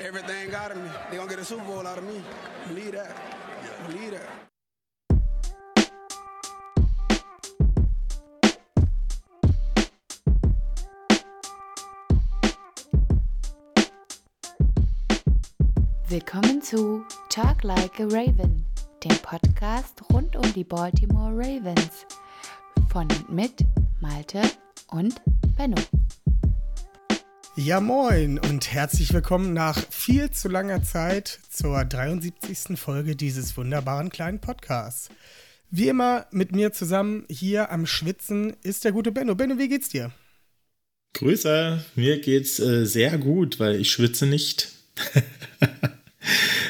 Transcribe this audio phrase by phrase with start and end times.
[0.00, 0.90] Everything out of me.
[1.10, 2.22] They gonna get a Super Bowl out of me.
[2.68, 3.16] Believe that.
[3.86, 4.28] Believe that.
[16.08, 18.66] Willkommen zu Talk Like a Raven,
[19.02, 22.06] dem Podcast rund um die Baltimore Ravens.
[22.90, 23.64] Von und mit
[24.04, 24.42] Malte
[24.88, 25.14] und
[25.56, 25.80] Benno.
[27.56, 32.78] Ja, moin und herzlich willkommen nach viel zu langer Zeit zur 73.
[32.78, 35.08] Folge dieses wunderbaren kleinen Podcasts.
[35.70, 39.36] Wie immer mit mir zusammen hier am Schwitzen ist der gute Benno.
[39.36, 40.12] Benno, wie geht's dir?
[41.14, 44.70] Grüße, mir geht's äh, sehr gut, weil ich schwitze nicht.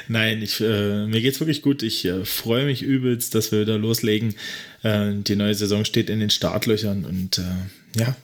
[0.09, 1.83] Nein, ich, äh, mir geht's wirklich gut.
[1.83, 4.35] Ich äh, freue mich übelst, dass wir wieder loslegen.
[4.83, 8.17] Äh, die neue Saison steht in den Startlöchern und äh, ja,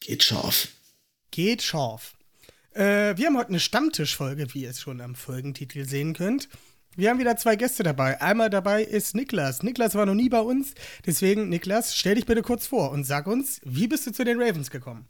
[0.00, 0.68] geht scharf.
[1.30, 2.14] Geht scharf.
[2.74, 6.48] Äh, wir haben heute eine Stammtischfolge, wie ihr es schon am Folgentitel sehen könnt.
[6.96, 8.20] Wir haben wieder zwei Gäste dabei.
[8.20, 9.62] Einmal dabei ist Niklas.
[9.62, 10.74] Niklas war noch nie bei uns.
[11.04, 14.40] Deswegen, Niklas, stell dich bitte kurz vor und sag uns, wie bist du zu den
[14.40, 15.06] Ravens gekommen?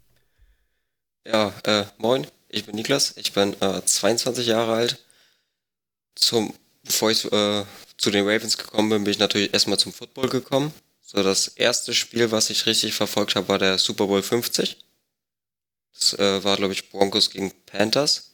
[1.27, 3.13] Ja, äh, moin, ich bin Niklas.
[3.17, 5.04] Ich bin äh, 22 Jahre alt.
[6.15, 7.65] Zum, bevor ich äh,
[7.97, 10.73] zu den Ravens gekommen bin, bin ich natürlich erstmal zum Football gekommen.
[11.01, 14.77] So, das erste Spiel, was ich richtig verfolgt habe, war der Super Bowl 50.
[15.93, 18.31] Das äh, war, glaube ich, Broncos gegen Panthers.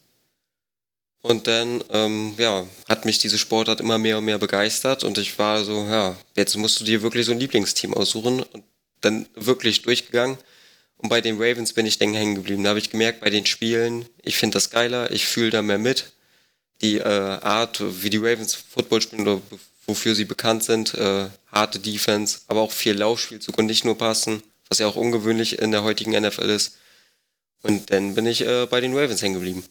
[1.22, 5.38] Und dann, ähm, ja, hat mich diese Sportart immer mehr und mehr begeistert und ich
[5.38, 8.64] war so, ja, jetzt musst du dir wirklich so ein Lieblingsteam aussuchen und
[9.02, 10.36] dann wirklich durchgegangen.
[10.96, 12.64] Und bei den Ravens bin ich dann hängen geblieben.
[12.64, 15.78] Da habe ich gemerkt, bei den Spielen, ich finde das geiler, ich fühle da mehr
[15.78, 16.12] mit.
[16.82, 19.40] Die äh, Art, wie die Ravens Football spielen oder
[19.86, 24.42] wofür sie bekannt sind, äh, harte Defense, aber auch viel Laufspielzug und nicht nur passen,
[24.68, 26.78] was ja auch ungewöhnlich in der heutigen NFL ist.
[27.62, 29.64] Und dann bin ich äh, bei den Ravens hängen geblieben.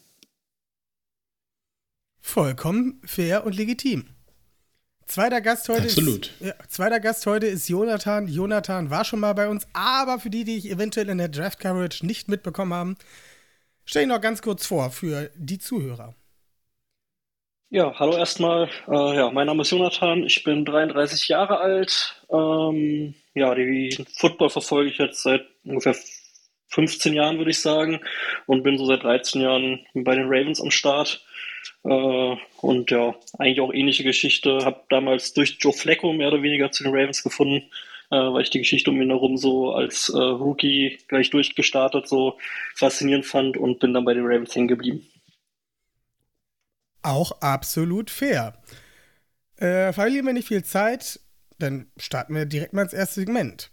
[2.22, 4.06] Vollkommen fair und legitim.
[5.06, 6.28] Zweiter Gast heute Absolut.
[6.40, 8.30] Ist, ja, zweiter Gast heute ist Jonathan.
[8.30, 11.60] Jonathan war schon mal bei uns, aber für die, die ich eventuell in der Draft
[11.60, 12.96] Coverage nicht mitbekommen haben,
[13.84, 16.16] stell ihn noch ganz kurz vor für die Zuhörer.
[17.74, 18.70] Ja, hallo erstmal.
[18.90, 20.26] Äh, ja, mein Name ist Jonathan.
[20.26, 22.22] Ich bin 33 Jahre alt.
[22.30, 25.96] Ähm, ja, die Football verfolge ich jetzt seit ungefähr
[26.68, 28.02] 15 Jahren, würde ich sagen,
[28.46, 31.26] und bin so seit 13 Jahren bei den Ravens am Start.
[31.86, 34.66] Äh, und ja, eigentlich auch ähnliche Geschichte.
[34.66, 37.70] Habe damals durch Joe Flacco mehr oder weniger zu den Ravens gefunden,
[38.12, 42.38] äh, weil ich die Geschichte um ihn herum so als äh, Rookie gleich durchgestartet so
[42.76, 45.08] faszinierend fand und bin dann bei den Ravens hängen geblieben.
[47.04, 48.54] Auch absolut fair.
[49.58, 51.20] Äh, verlieren wir nicht viel Zeit,
[51.58, 53.70] dann starten wir direkt mal ins erste Segment.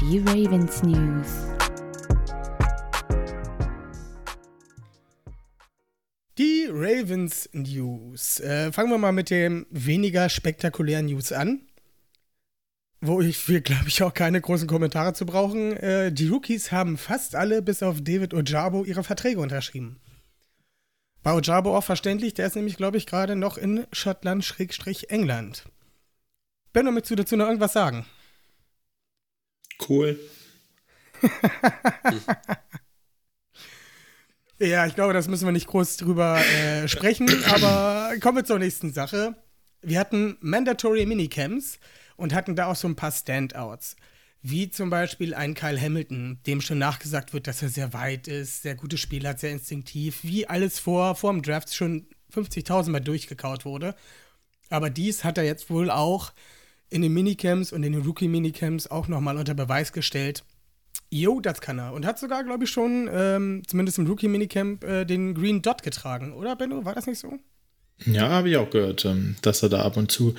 [0.00, 1.28] Die Ravens News.
[6.38, 8.40] Die Ravens News.
[8.40, 11.62] Äh, fangen wir mal mit dem weniger spektakulären News an.
[13.00, 15.76] Wo ich, wir glaube ich, auch keine großen Kommentare zu brauchen.
[15.76, 20.00] Äh, die Rookies haben fast alle, bis auf David Ojabo, ihre Verträge unterschrieben.
[21.26, 25.64] Bei Ojabo auch verständlich, der ist nämlich, glaube ich, gerade noch in Schottland-England.
[26.72, 28.06] Benno, möchtest du dazu noch irgendwas sagen?
[29.88, 30.20] Cool.
[34.58, 38.58] Ja, ich glaube, das müssen wir nicht groß drüber äh, sprechen, aber kommen wir zur
[38.58, 39.34] nächsten Sache.
[39.82, 41.78] Wir hatten Mandatory Minicamps
[42.16, 43.96] und hatten da auch so ein paar Standouts.
[44.42, 48.62] Wie zum Beispiel ein Kyle Hamilton, dem schon nachgesagt wird, dass er sehr weit ist,
[48.62, 53.00] sehr gute Spiele hat, sehr instinktiv, wie alles vor, vor dem Draft schon 50.000 Mal
[53.00, 53.94] durchgekaut wurde.
[54.68, 56.32] Aber dies hat er jetzt wohl auch
[56.88, 60.44] in den Minicamps und in den Rookie-Minicamps auch nochmal unter Beweis gestellt.
[61.10, 61.92] Jo, das kann er.
[61.92, 66.32] Und hat sogar, glaube ich, schon, ähm, zumindest im Rookie-Minicamp, äh, den Green Dot getragen,
[66.32, 66.84] oder, Benno?
[66.84, 67.38] War das nicht so?
[68.04, 70.34] Ja, habe ich auch gehört, ähm, dass er da ab und zu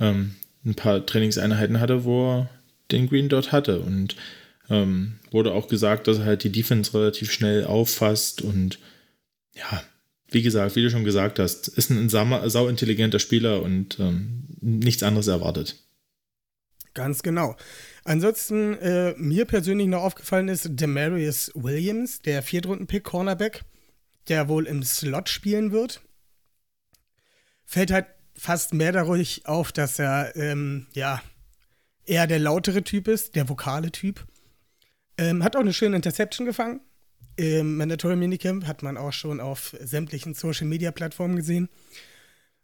[0.00, 0.34] ähm,
[0.64, 2.50] ein paar Trainingseinheiten hatte, wo er
[2.90, 3.80] den Green Dot hatte.
[3.80, 4.16] Und
[4.70, 8.78] ähm, wurde auch gesagt, dass er halt die Defense relativ schnell auffasst und
[9.54, 9.82] ja,
[10.28, 15.02] wie gesagt, wie du schon gesagt hast, ist ein sau intelligenter Spieler und ähm, nichts
[15.02, 15.76] anderes erwartet.
[16.92, 17.56] Ganz genau.
[18.04, 23.62] Ansonsten, äh, mir persönlich noch aufgefallen ist Demarius Williams, der Viertrunden-Pick Cornerback,
[24.28, 26.02] der wohl im Slot spielen wird.
[27.64, 28.06] Fällt halt
[28.36, 31.22] fast mehr dadurch auf, dass er, ähm, ja,
[32.06, 34.24] eher der lautere Typ ist, der vokale Typ.
[35.18, 36.80] Ähm, hat auch eine schöne Interception gefangen.
[37.36, 41.68] Im Mandatory Minicamp hat man auch schon auf sämtlichen Social Media Plattformen gesehen.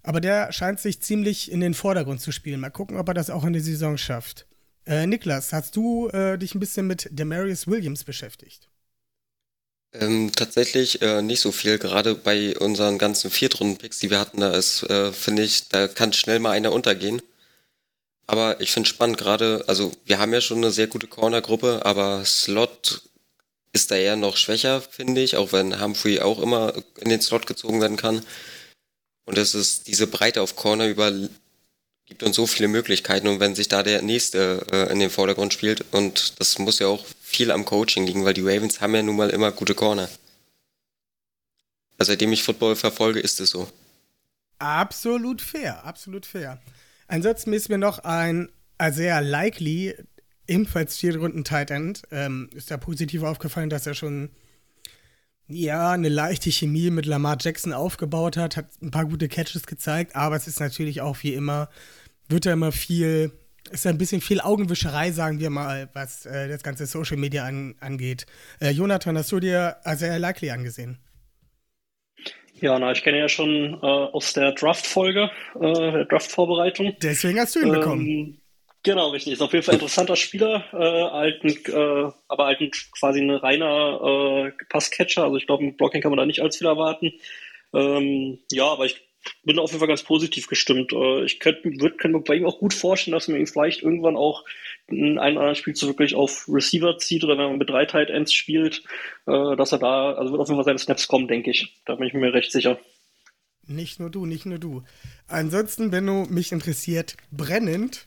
[0.03, 2.61] Aber der scheint sich ziemlich in den Vordergrund zu spielen.
[2.61, 4.47] Mal gucken, ob er das auch in der Saison schafft.
[4.87, 8.69] Äh, Niklas, hast du äh, dich ein bisschen mit Demarius Williams beschäftigt?
[9.93, 11.79] Ähm, tatsächlich äh, nicht so viel.
[11.79, 16.13] Gerade bei unseren ganzen Viertrunden-Picks, die wir hatten, da ist, äh, finde ich, da kann
[16.13, 17.21] schnell mal einer untergehen.
[18.31, 22.25] Aber ich finde spannend, gerade, also wir haben ja schon eine sehr gute Corner-Gruppe, aber
[22.25, 23.03] Slot
[23.73, 27.49] ist da eher noch schwächer, finde ich, auch wenn Humphrey auch immer in den Slot
[27.49, 28.25] gezogen werden kann.
[29.25, 31.13] Und es ist diese Breite auf Corner über
[32.07, 35.53] gibt uns so viele Möglichkeiten und wenn sich da der nächste äh, in den Vordergrund
[35.53, 39.03] spielt und das muss ja auch viel am Coaching liegen, weil die Ravens haben ja
[39.03, 40.09] nun mal immer gute Corner.
[41.99, 43.69] Also seitdem ich Football verfolge, ist es so.
[44.59, 46.61] Absolut fair, absolut fair.
[47.11, 48.49] Ansonsten ist mir noch ein
[48.91, 49.95] sehr likely,
[50.47, 54.31] ebenfalls vier Runden Tight End, ähm, ist da positiv aufgefallen, dass er schon
[55.49, 60.15] ja, eine leichte Chemie mit Lamar Jackson aufgebaut hat, hat ein paar gute Catches gezeigt,
[60.15, 61.69] aber es ist natürlich auch wie immer
[62.31, 63.33] wird da immer viel,
[63.71, 67.75] ist ein bisschen viel Augenwischerei, sagen wir mal, was äh, das ganze Social Media an,
[67.81, 68.27] angeht.
[68.61, 70.99] Äh, Jonathan, hast du dir sehr likely angesehen?
[72.61, 76.97] Ja, na, ich kenne ja schon äh, aus der Draft-Folge, äh, der Draft-Vorbereitung.
[77.03, 78.41] Deswegen hast du ihn ähm, bekommen.
[78.83, 79.35] Genau, richtig.
[79.35, 84.53] Ist auf jeden Fall ein interessanter Spieler, äh, alten, äh, aber alten quasi ein reiner
[84.59, 85.25] äh, Passcatcher.
[85.25, 87.13] Also ich glaube, im Blocking kann man da nicht allzu viel erwarten.
[87.75, 89.03] Ähm, ja, aber ich
[89.45, 90.93] bin auf jeden Fall ganz positiv gestimmt.
[90.93, 94.17] Äh, ich könnte könnt mir bei ihm auch gut vorstellen, dass man ihn vielleicht irgendwann
[94.17, 94.45] auch
[94.91, 98.11] in einem anderen Spiel so wirklich auf Receiver zieht oder wenn man mit drei Tight
[98.11, 98.83] Ends spielt,
[99.27, 101.81] äh, dass er da, also wird auf jeden Fall seine Snaps kommen, denke ich.
[101.87, 102.79] Da bin ich mir recht sicher.
[103.67, 104.83] Nicht nur du, nicht nur du.
[105.29, 108.07] Ansonsten, wenn du mich interessiert, brennend,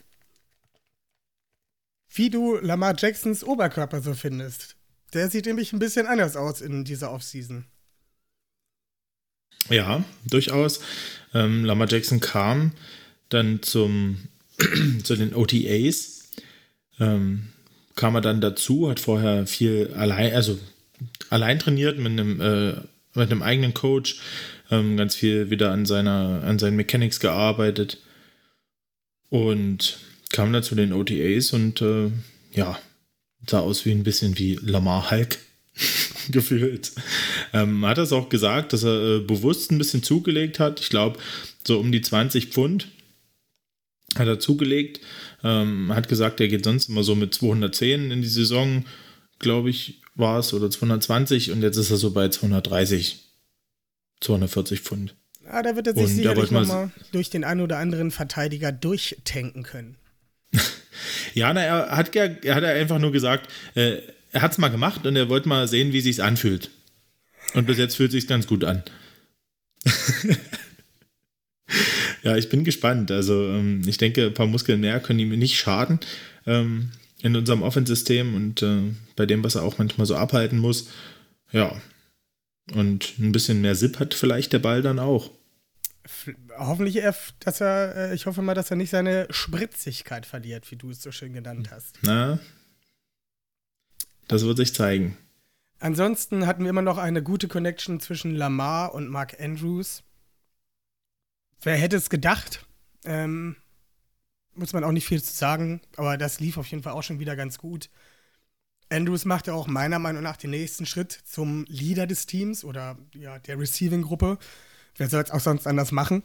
[2.13, 4.75] wie du Lamar Jacksons Oberkörper so findest.
[5.13, 7.65] Der sieht nämlich ein bisschen anders aus in dieser Offseason.
[9.69, 10.81] Ja, durchaus.
[11.33, 12.73] Ähm, Lamar Jackson kam
[13.29, 14.27] dann zum,
[15.03, 16.22] zu den OTAs.
[16.99, 17.49] Ähm,
[17.95, 20.57] kam er dann dazu, hat vorher viel allein, also
[21.29, 22.73] allein trainiert mit einem, äh,
[23.13, 24.19] mit einem eigenen Coach,
[24.71, 27.99] ähm, ganz viel wieder an seiner, an seinen Mechanics gearbeitet
[29.29, 29.99] und
[30.31, 32.09] kam dann zu den OTAs und äh,
[32.53, 32.79] ja,
[33.47, 35.37] sah aus wie ein bisschen wie Lamar Hulk.
[36.29, 36.91] gefühlt.
[37.51, 40.79] Ähm, hat es auch gesagt, dass er äh, bewusst ein bisschen zugelegt hat.
[40.79, 41.19] Ich glaube,
[41.65, 42.87] so um die 20 Pfund
[44.17, 45.01] hat er zugelegt.
[45.43, 48.85] Ähm, hat gesagt, er geht sonst immer so mit 210 in die Saison,
[49.39, 53.19] glaube ich, war es, oder 220 und jetzt ist er so bei 230,
[54.21, 55.15] 240 Pfund.
[55.45, 59.63] Ja, da wird er sich und sicherlich nochmal durch den einen oder anderen Verteidiger durchtanken
[59.63, 59.97] können.
[61.33, 63.97] ja, na, er hat, er hat einfach nur gesagt, äh,
[64.31, 66.71] er hat es mal gemacht und er wollte mal sehen, wie sich's anfühlt.
[67.53, 68.83] Und bis jetzt fühlt sich's ganz gut an.
[72.23, 73.11] ja, ich bin gespannt.
[73.11, 75.99] Also ähm, ich denke, ein paar Muskeln mehr können ihm nicht schaden
[76.47, 76.91] ähm,
[77.21, 78.81] in unserem Offensystem und äh,
[79.15, 80.89] bei dem, was er auch manchmal so abhalten muss.
[81.51, 81.79] Ja.
[82.73, 85.31] Und ein bisschen mehr Sip hat vielleicht der Ball dann auch.
[86.57, 87.01] Hoffentlich,
[87.39, 91.01] dass er, äh, ich hoffe mal, dass er nicht seine Spritzigkeit verliert, wie du es
[91.01, 91.99] so schön genannt hast.
[92.01, 92.39] Na,
[94.27, 95.17] das wird sich zeigen.
[95.79, 100.03] Ansonsten hatten wir immer noch eine gute Connection zwischen Lamar und Mark Andrews.
[101.63, 102.65] Wer hätte es gedacht?
[103.05, 103.55] Ähm,
[104.55, 107.19] muss man auch nicht viel zu sagen, aber das lief auf jeden Fall auch schon
[107.19, 107.89] wieder ganz gut.
[108.89, 113.39] Andrews machte auch meiner Meinung nach den nächsten Schritt zum Leader des Teams oder ja,
[113.39, 114.37] der Receiving-Gruppe.
[114.97, 116.21] Wer soll es auch sonst anders machen?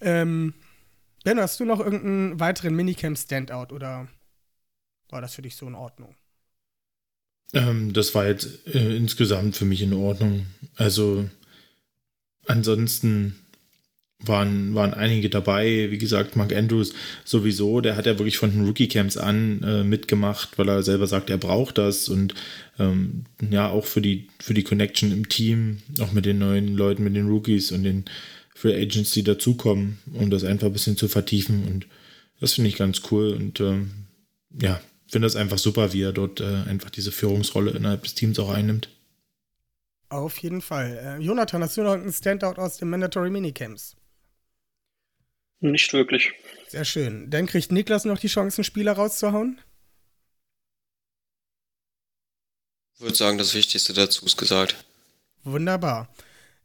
[0.00, 0.54] Ähm,
[1.24, 4.08] ben, hast du noch irgendeinen weiteren Minicamp-Standout oder
[5.10, 6.14] war das für dich so in Ordnung?
[7.52, 10.46] Ähm, das war jetzt äh, insgesamt für mich in Ordnung.
[10.76, 11.28] Also
[12.46, 13.43] ansonsten
[14.20, 15.90] waren, waren einige dabei.
[15.90, 16.94] Wie gesagt, Mark Andrews
[17.24, 21.30] sowieso, der hat ja wirklich von den Rookie-Camps an äh, mitgemacht, weil er selber sagt,
[21.30, 22.34] er braucht das und
[22.78, 27.04] ähm, ja, auch für die, für die Connection im Team, auch mit den neuen Leuten,
[27.04, 28.04] mit den Rookies und den
[28.54, 31.86] Free Agents, die dazukommen, um das einfach ein bisschen zu vertiefen und
[32.40, 33.90] das finde ich ganz cool und ähm,
[34.60, 38.38] ja, finde das einfach super, wie er dort äh, einfach diese Führungsrolle innerhalb des Teams
[38.38, 38.88] auch einnimmt.
[40.08, 41.18] Auf jeden Fall.
[41.20, 43.96] Äh, Jonathan, hast du noch einen Standout aus den Mandatory Minicamps?
[45.64, 46.34] Nicht wirklich.
[46.68, 47.30] Sehr schön.
[47.30, 49.58] Dann kriegt Niklas noch die Chance, einen Spieler rauszuhauen?
[52.94, 54.84] Ich würde sagen, das Wichtigste dazu ist gesagt.
[55.42, 56.14] Wunderbar.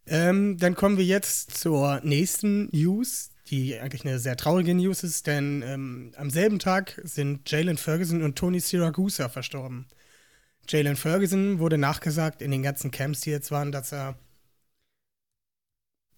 [0.06, 5.26] Ähm, dann kommen wir jetzt zur nächsten News, die eigentlich eine sehr traurige News ist,
[5.26, 9.86] denn ähm, am selben Tag sind Jalen Ferguson und Tony Siragusa verstorben.
[10.68, 14.18] Jalen Ferguson wurde nachgesagt in den ganzen Camps, die jetzt waren, dass er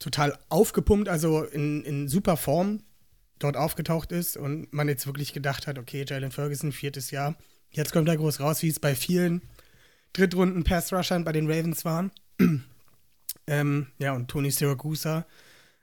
[0.02, 2.82] total aufgepumpt, also in, in super Form
[3.38, 7.37] dort aufgetaucht ist und man jetzt wirklich gedacht hat, okay, Jalen Ferguson, viertes Jahr,
[7.71, 9.42] jetzt kommt er groß raus, wie es bei vielen
[10.12, 12.11] Drittrunden Pass-Rushern bei den Ravens waren.
[13.47, 15.26] ähm, ja, und Tony Siragusa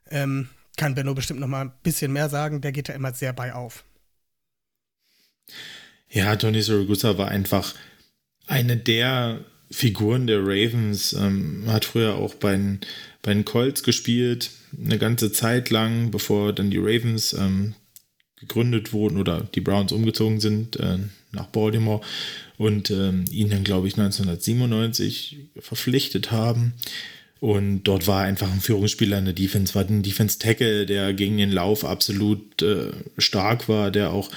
[0.10, 3.34] ähm, kann Benno bestimmt noch mal ein bisschen mehr sagen, der geht da immer sehr
[3.34, 3.84] bei auf.
[6.10, 7.74] Ja, Tony Siragusa war einfach
[8.48, 12.82] eine der Figuren der Ravens, ähm, hat früher auch bei den,
[13.22, 17.76] bei den Colts gespielt, eine ganze Zeit lang, bevor dann die Ravens ähm,
[18.40, 20.98] gegründet wurden oder die Browns umgezogen sind äh,
[21.32, 22.02] nach Baltimore
[22.58, 26.74] und ähm, ihn dann, glaube ich, 1997 verpflichtet haben.
[27.40, 31.52] Und dort war einfach ein Führungsspieler in der Defense, war ein Defense-Tackle, der gegen den
[31.52, 34.30] Lauf absolut äh, stark war, der auch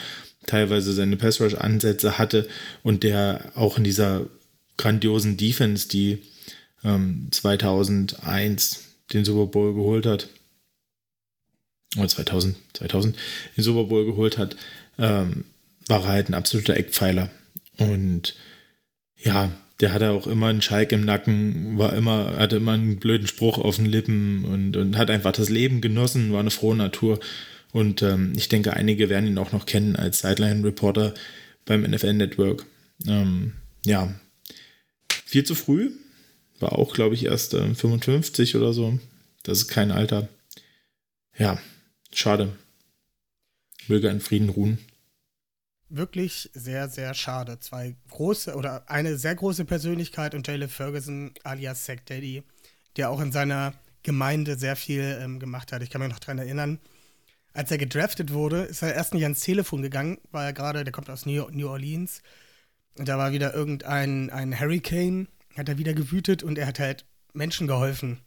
[0.47, 2.49] teilweise seine Pass-Rush-Ansätze hatte
[2.83, 4.27] und der auch in dieser
[4.77, 6.19] grandiosen Defense, die
[6.85, 10.29] ähm, 2001 den Super Bowl geholt hat,
[11.97, 13.17] oder 2000, 2000
[13.57, 14.57] den Super Bowl geholt hat,
[14.99, 15.45] ähm,
[15.89, 17.31] war halt ein absoluter Eckpfeiler.
[17.79, 18.35] Und
[19.17, 23.27] ja, der hatte auch immer einen Schalk im Nacken, war immer, hatte immer einen blöden
[23.27, 27.19] Spruch auf den Lippen und, und hat einfach das Leben genossen, war eine frohe Natur.
[27.73, 31.15] Und ähm, ich denke, einige werden ihn auch noch kennen als Sideline-Reporter
[31.65, 32.67] beim NFL Network.
[33.07, 34.15] Ähm, ja,
[35.25, 35.91] viel zu früh.
[36.62, 38.99] War auch, glaube ich, erst äh, 55 oder so.
[39.42, 40.28] Das ist kein Alter.
[41.37, 41.59] Ja,
[42.12, 42.57] schade.
[43.88, 44.78] Möge in Frieden ruhen
[45.95, 47.61] wirklich sehr, sehr schade.
[47.61, 52.42] Zwei große oder eine sehr große Persönlichkeit und Jalen Ferguson alias Zack Daddy,
[52.97, 55.83] der auch in seiner Gemeinde sehr viel ähm, gemacht hat.
[55.83, 56.81] Ich kann mich noch daran erinnern,
[57.52, 60.92] als er gedraftet wurde, ist er erst nicht ans Telefon gegangen, weil er gerade, der
[60.92, 62.23] kommt aus New, New Orleans
[62.97, 67.07] und da war wieder irgendein ein Hurricane, hat er wieder gewütet und er hat halt
[67.33, 68.21] Menschen geholfen,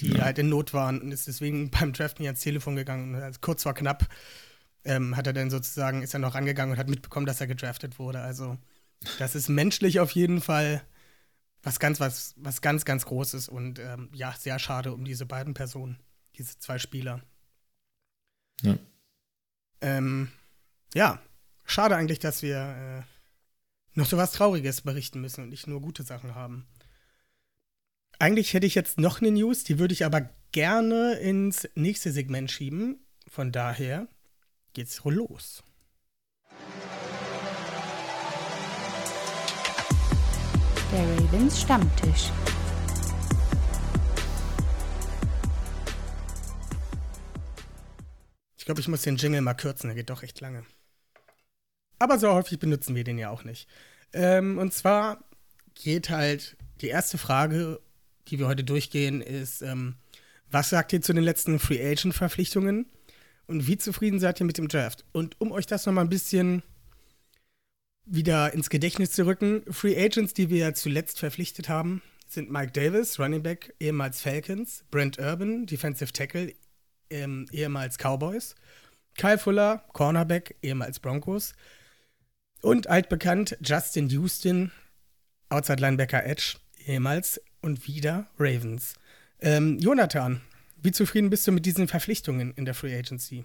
[0.00, 0.24] die ja.
[0.24, 3.14] halt in Not waren und ist deswegen beim Draft nicht ans Telefon gegangen.
[3.14, 4.08] Also kurz vor knapp
[4.84, 7.98] ähm, hat er dann sozusagen, ist er noch rangegangen und hat mitbekommen, dass er gedraftet
[7.98, 8.20] wurde.
[8.20, 8.56] Also,
[9.18, 10.82] das ist menschlich auf jeden Fall
[11.62, 15.54] was ganz, was, was ganz, ganz Großes und ähm, ja, sehr schade um diese beiden
[15.54, 15.98] Personen,
[16.36, 17.20] diese zwei Spieler.
[18.62, 18.78] Ja.
[19.80, 20.30] Ähm,
[20.94, 21.20] ja,
[21.64, 23.17] schade eigentlich, dass wir äh,
[23.98, 26.68] noch so was Trauriges berichten müssen und nicht nur gute Sachen haben.
[28.20, 32.50] Eigentlich hätte ich jetzt noch eine News, die würde ich aber gerne ins nächste Segment
[32.50, 33.04] schieben.
[33.28, 34.06] Von daher
[34.72, 35.64] geht's los.
[40.92, 42.30] Der Ravens Stammtisch.
[48.56, 50.64] Ich glaube, ich muss den Jingle mal kürzen, der geht doch echt lange.
[51.98, 53.68] Aber so häufig benutzen wir den ja auch nicht.
[54.12, 55.24] Ähm, und zwar
[55.74, 57.80] geht halt die erste Frage,
[58.28, 59.96] die wir heute durchgehen, ist, ähm,
[60.50, 62.86] was sagt ihr zu den letzten Free Agent Verpflichtungen?
[63.46, 65.04] Und wie zufrieden seid ihr mit dem Draft?
[65.12, 66.62] Und um euch das nochmal ein bisschen
[68.04, 73.18] wieder ins Gedächtnis zu rücken, Free Agents, die wir zuletzt verpflichtet haben, sind Mike Davis,
[73.18, 76.54] Running Back, ehemals Falcons, Brent Urban, Defensive Tackle,
[77.10, 78.54] ähm, ehemals Cowboys,
[79.16, 81.54] Kyle Fuller, Cornerback, ehemals Broncos
[82.62, 84.72] und altbekannt Justin Houston,
[85.48, 88.94] Outside Linebacker Edge, ehemals und wieder Ravens.
[89.40, 90.40] Ähm, Jonathan,
[90.82, 93.44] wie zufrieden bist du mit diesen Verpflichtungen in der Free Agency?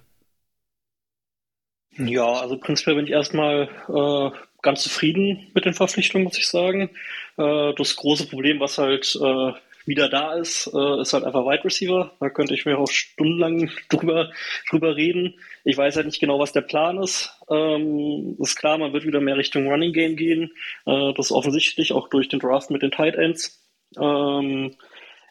[1.97, 6.89] Ja, also prinzipiell bin ich erstmal äh, ganz zufrieden mit den Verpflichtungen, muss ich sagen.
[7.37, 9.53] Äh, das große Problem, was halt äh,
[9.85, 12.11] wieder da ist, äh, ist halt einfach Wide Receiver.
[12.19, 14.31] Da könnte ich mir auch stundenlang drüber,
[14.69, 15.35] drüber reden.
[15.63, 17.37] Ich weiß halt nicht genau, was der Plan ist.
[17.49, 20.51] Ähm, ist klar, man wird wieder mehr Richtung Running Game gehen.
[20.85, 23.61] Äh, das ist offensichtlich auch durch den Draft mit den Tight Ends.
[23.99, 24.75] Ähm,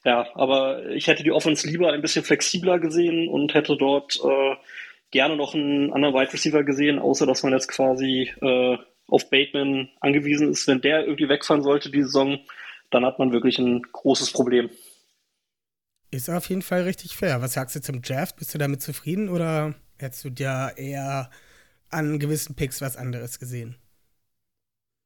[0.04, 4.56] ja, aber ich hätte die Offense lieber ein bisschen flexibler gesehen und hätte dort äh,
[5.10, 9.90] gerne noch einen anderen Wide Receiver gesehen, außer dass man jetzt quasi äh, auf Bateman
[10.00, 10.66] angewiesen ist.
[10.66, 12.40] Wenn der irgendwie wegfahren sollte die Saison,
[12.92, 14.70] dann hat man wirklich ein großes Problem.
[16.10, 17.40] Ist auf jeden Fall richtig fair.
[17.40, 18.36] Was sagst du zum Draft?
[18.36, 21.30] Bist du damit zufrieden oder hättest du dir eher
[21.90, 23.76] an gewissen Picks was anderes gesehen?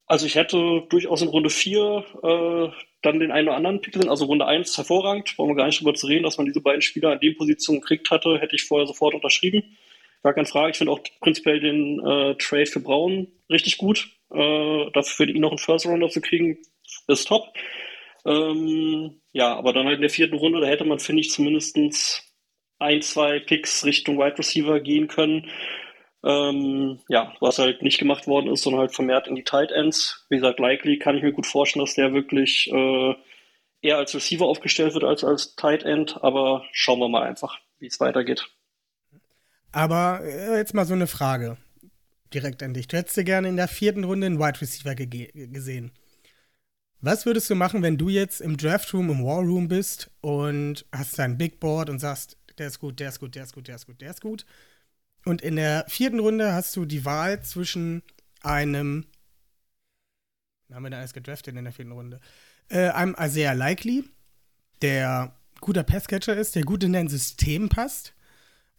[0.05, 2.69] Also ich hätte durchaus in Runde 4 äh,
[3.01, 4.09] dann den einen oder anderen Pick gesehen.
[4.09, 6.81] Also Runde 1 hervorragend, brauchen wir gar nicht drüber zu reden, dass man diese beiden
[6.81, 9.77] Spieler in den Positionen gekriegt hatte, hätte ich vorher sofort unterschrieben.
[10.23, 10.71] Gar keine Frage.
[10.71, 14.09] Ich finde auch prinzipiell den äh, Trade für Braun richtig gut.
[14.31, 16.57] Äh, dafür für ihn noch einen First Rounder zu kriegen,
[17.07, 17.53] ist top.
[18.25, 21.77] Ähm, ja, aber dann halt in der vierten Runde, da hätte man, finde ich, zumindest
[22.79, 25.49] ein, zwei Picks Richtung Wide Receiver gehen können.
[26.23, 30.25] Ähm, ja, was halt nicht gemacht worden ist, sondern halt vermehrt in die Tight Ends.
[30.29, 33.15] Wie gesagt, likely kann ich mir gut vorstellen, dass der wirklich äh,
[33.81, 37.87] eher als Receiver aufgestellt wird als als Tight End, aber schauen wir mal einfach, wie
[37.87, 38.47] es weitergeht.
[39.71, 41.57] Aber äh, jetzt mal so eine Frage
[42.33, 42.87] direkt an dich.
[42.87, 45.91] Du hättest dir gerne in der vierten Runde einen Wide Receiver gesehen.
[46.99, 50.85] Was würdest du machen, wenn du jetzt im Draft Room, im War Room bist und
[50.91, 53.67] hast dein Big Board und sagst, der ist gut, der ist gut, der ist gut,
[53.67, 54.45] der ist gut, der ist gut.
[55.23, 58.01] Und in der vierten Runde hast du die Wahl zwischen
[58.41, 59.05] einem,
[60.73, 62.19] haben wir da alles gedraftet in der vierten Runde,
[62.69, 64.03] äh, einem Isaiah Likely,
[64.81, 68.13] der guter Passcatcher ist, der gut in dein System passt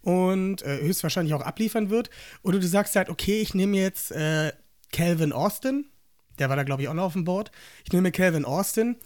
[0.00, 2.10] und äh, höchstwahrscheinlich auch abliefern wird.
[2.42, 4.52] Oder du sagst halt, okay, ich nehme jetzt äh,
[4.90, 5.87] Calvin Austin,
[6.38, 7.50] der war da glaube ich auch noch auf dem Board.
[7.85, 8.97] Ich nehme Calvin Austin.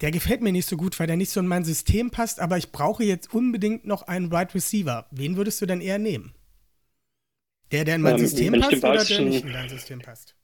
[0.00, 2.56] Der gefällt mir nicht so gut, weil der nicht so in mein System passt, aber
[2.56, 5.06] ich brauche jetzt unbedingt noch einen Wide right Receiver.
[5.10, 6.34] Wen würdest du denn eher nehmen?
[7.70, 10.34] Der, der in mein ähm, System passt oder der nicht in dein System passt?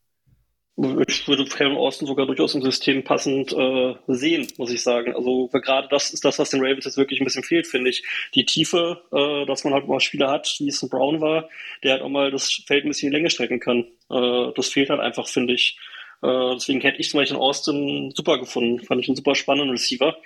[0.79, 5.15] Ich würde Calvin Austin sogar durchaus im System passend äh, sehen, muss ich sagen.
[5.15, 8.05] Also gerade das ist das, was den Ravens jetzt wirklich ein bisschen fehlt, finde ich.
[8.35, 11.49] Die Tiefe, äh, dass man halt mal Spieler hat, wie es ein Brown war,
[11.83, 13.87] der halt auch mal das Feld ein bisschen in die Länge strecken kann.
[14.11, 15.79] Äh, das fehlt halt einfach, finde ich.
[16.23, 18.85] Äh, deswegen hätte ich zum Beispiel Austin super gefunden.
[18.85, 20.19] Fand ich einen super spannenden Receiver.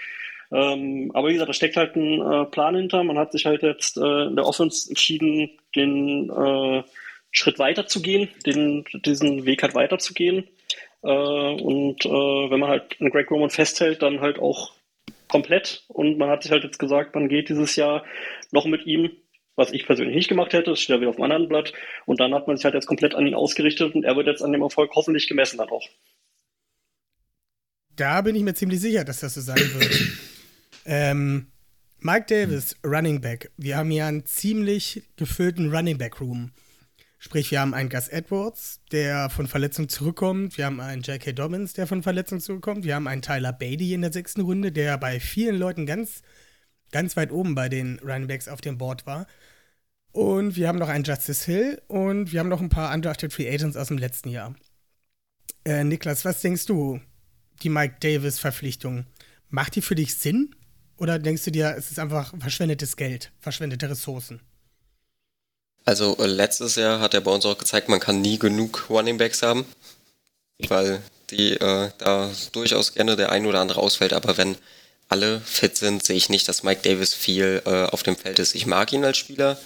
[0.53, 3.05] Ähm, aber wie gesagt, da steckt halt ein äh, Plan hinter.
[3.05, 6.83] Man hat sich halt jetzt äh, in der Offense entschieden, den äh,
[7.31, 10.49] Schritt weiter zu gehen, den, diesen Weg halt weiterzugehen.
[11.03, 14.73] Äh, und äh, wenn man halt an Greg Roman festhält, dann halt auch
[15.29, 15.85] komplett.
[15.89, 18.05] Und man hat sich halt jetzt gesagt, man geht dieses Jahr
[18.51, 19.11] noch mit ihm,
[19.57, 21.73] was ich persönlich nicht gemacht hätte, das steht ja wieder auf dem anderen Blatt.
[22.07, 24.43] Und dann hat man sich halt jetzt komplett an ihn ausgerichtet und er wird jetzt
[24.43, 25.87] an dem Erfolg hoffentlich gemessen dann auch.
[27.95, 30.01] Da bin ich mir ziemlich sicher, dass das so sein wird.
[30.87, 31.49] ähm,
[31.99, 33.51] Mike Davis, Running Back.
[33.59, 36.53] Wir haben ja einen ziemlich gefüllten Running Back Room.
[37.23, 40.57] Sprich, wir haben einen Gus Edwards, der von Verletzung zurückkommt.
[40.57, 41.33] Wir haben einen J.K.
[41.33, 42.83] Dobbins, der von Verletzung zurückkommt.
[42.83, 46.23] Wir haben einen Tyler Beatty in der sechsten Runde, der bei vielen Leuten ganz,
[46.93, 49.27] ganz weit oben bei den Running Backs auf dem Board war.
[50.13, 53.53] Und wir haben noch einen Justice Hill und wir haben noch ein paar undrafted Free
[53.53, 54.55] Agents aus dem letzten Jahr.
[55.67, 57.03] Äh, Niklas, was denkst du,
[57.63, 59.05] die Mike Davis-Verpflichtung,
[59.51, 60.55] macht die für dich Sinn?
[60.97, 64.41] Oder denkst du dir, es ist einfach verschwendetes Geld, verschwendete Ressourcen?
[65.85, 69.19] Also äh, letztes Jahr hat er bei uns auch gezeigt, man kann nie genug Running
[69.19, 69.67] Backs haben,
[70.69, 74.13] weil die äh, da durchaus gerne der ein oder andere ausfällt.
[74.13, 74.57] Aber wenn
[75.09, 78.55] alle fit sind, sehe ich nicht, dass Mike Davis viel äh, auf dem Feld ist.
[78.55, 79.59] Ich mag ihn als Spieler.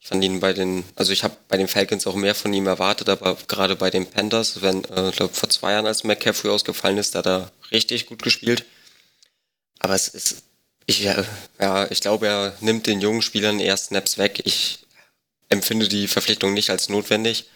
[0.00, 2.66] Ich fand ihn bei den, also ich habe bei den Falcons auch mehr von ihm
[2.66, 6.98] erwartet, aber gerade bei den Panthers, wenn, äh, glaube vor zwei Jahren, als McCaffrey ausgefallen
[6.98, 8.64] ist, da hat er richtig gut gespielt.
[9.80, 10.44] Aber es ist,
[10.86, 11.02] ich,
[11.58, 14.42] ja, ich glaube, er nimmt den jungen Spielern eher Snaps weg.
[14.44, 14.85] Ich
[15.48, 17.46] empfinde die Verpflichtung nicht als notwendig.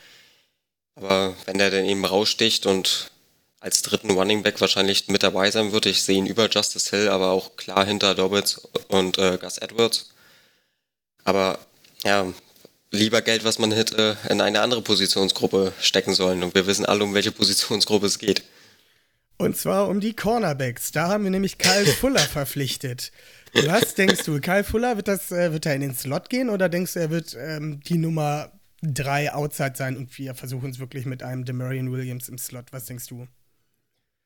[0.94, 3.10] Aber wenn der dann eben raussticht und
[3.60, 7.08] als dritten Running Back wahrscheinlich mit dabei sein wird, ich sehe ihn über Justice Hill,
[7.08, 8.56] aber auch klar hinter Dobbins
[8.88, 10.14] und äh, Gus Edwards.
[11.24, 11.58] Aber
[12.04, 12.32] ja,
[12.90, 16.42] lieber Geld, was man hätte in eine andere Positionsgruppe stecken sollen.
[16.42, 18.42] Und wir wissen alle, um welche Positionsgruppe es geht.
[19.36, 20.92] Und zwar um die Cornerbacks.
[20.92, 23.12] Da haben wir nämlich Kyle Fuller verpflichtet.
[23.52, 26.68] Was denkst du, Kyle Fuller, wird, das, äh, wird er in den Slot gehen oder
[26.68, 31.06] denkst du, er wird ähm, die Nummer 3 outside sein und wir versuchen es wirklich
[31.06, 32.66] mit einem Demarion Williams im Slot?
[32.70, 33.26] Was denkst du?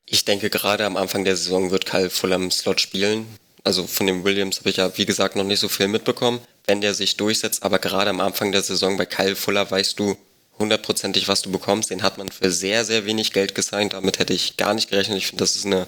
[0.05, 3.25] Ich denke, gerade am Anfang der Saison wird Kyle Fuller im Slot spielen.
[3.63, 6.39] Also von dem Williams habe ich ja, wie gesagt, noch nicht so viel mitbekommen.
[6.67, 10.15] Wenn der sich durchsetzt, aber gerade am Anfang der Saison bei Kyle Fuller weißt du
[10.59, 11.89] hundertprozentig, was du bekommst.
[11.89, 13.93] Den hat man für sehr, sehr wenig Geld gesigned.
[13.93, 15.17] Damit hätte ich gar nicht gerechnet.
[15.17, 15.87] Ich finde, das ist eine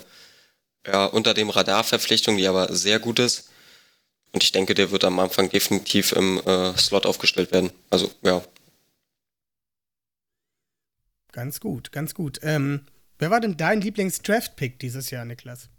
[0.85, 3.49] ja, unter dem Radar-Verpflichtung, die aber sehr gut ist.
[4.33, 7.71] Und ich denke, der wird am Anfang definitiv im äh, Slot aufgestellt werden.
[7.89, 8.41] Also, ja.
[11.31, 12.39] Ganz gut, ganz gut.
[12.43, 12.85] Ähm,
[13.19, 15.69] wer war denn dein Lieblings-Draft-Pick dieses Jahr, Niklas?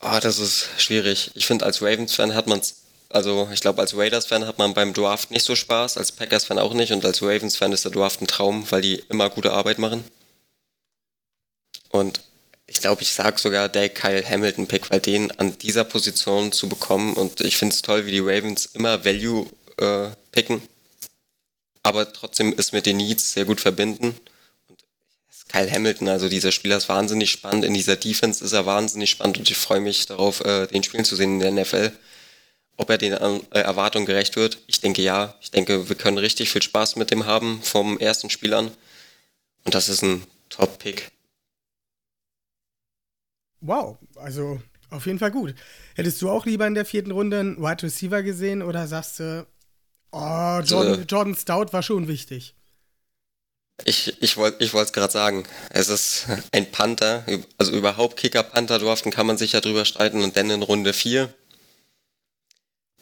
[0.00, 1.30] Ah, oh, das ist schwierig.
[1.34, 4.94] Ich finde, als Ravens-Fan hat man es, also ich glaube, als Raiders-Fan hat man beim
[4.94, 8.26] Draft nicht so Spaß, als Packers-Fan auch nicht und als Ravens-Fan ist der Draft ein
[8.26, 10.04] Traum, weil die immer gute Arbeit machen.
[11.90, 12.22] Und
[12.70, 16.68] ich glaube, ich sage sogar der Kyle Hamilton Pick, weil den an dieser Position zu
[16.68, 19.46] bekommen und ich finde es toll, wie die Ravens immer Value
[19.78, 20.62] äh, picken,
[21.82, 24.14] aber trotzdem ist mit den Needs sehr gut verbinden.
[24.68, 24.78] Und
[25.48, 29.38] Kyle Hamilton, also dieser Spieler ist wahnsinnig spannend, in dieser Defense ist er wahnsinnig spannend
[29.38, 31.90] und ich freue mich darauf, äh, den spielen zu sehen in der NFL.
[32.76, 35.34] Ob er den äh, Erwartungen gerecht wird, ich denke ja.
[35.40, 38.70] Ich denke, wir können richtig viel Spaß mit dem haben vom ersten Spiel an.
[39.64, 41.10] Und das ist ein Top-Pick.
[43.60, 45.54] Wow, also auf jeden Fall gut.
[45.94, 49.46] Hättest du auch lieber in der vierten Runde einen Wide Receiver gesehen oder sagst du,
[50.12, 52.54] oh, Jordan, also, Jordan Stout war schon wichtig?
[53.84, 55.44] Ich, ich wollte ich es gerade sagen.
[55.70, 57.24] Es ist ein Panther,
[57.58, 61.32] also überhaupt Kicker-Panther durften, kann man sich ja drüber streiten und dann in Runde 4.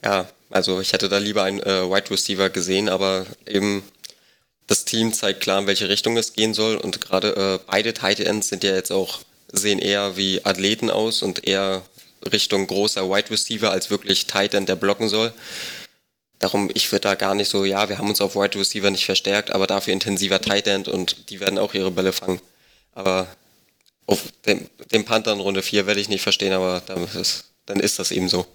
[0.04, 3.82] Ja, Also ich hätte da lieber einen äh, Wide Receiver gesehen, aber eben
[4.66, 6.76] das Team zeigt klar, in welche Richtung es gehen soll.
[6.76, 9.20] Und gerade äh, beide Tight Ends sind ja jetzt auch,
[9.52, 11.82] sehen eher wie Athleten aus und eher
[12.32, 15.32] Richtung großer Wide Receiver als wirklich Tight End, der blocken soll.
[16.38, 19.06] Darum, ich würde da gar nicht so, ja, wir haben uns auf Wide Receiver nicht
[19.06, 22.40] verstärkt, aber dafür intensiver Tight End und die werden auch ihre Bälle fangen.
[22.92, 23.26] Aber
[24.06, 27.80] auf dem, dem Panther in Runde 4 werde ich nicht verstehen, aber dann ist, dann
[27.80, 28.46] ist das eben so.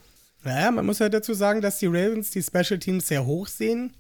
[0.43, 3.93] Naja, man muss ja dazu sagen, dass die Ravens die Special Teams sehr hoch sehen.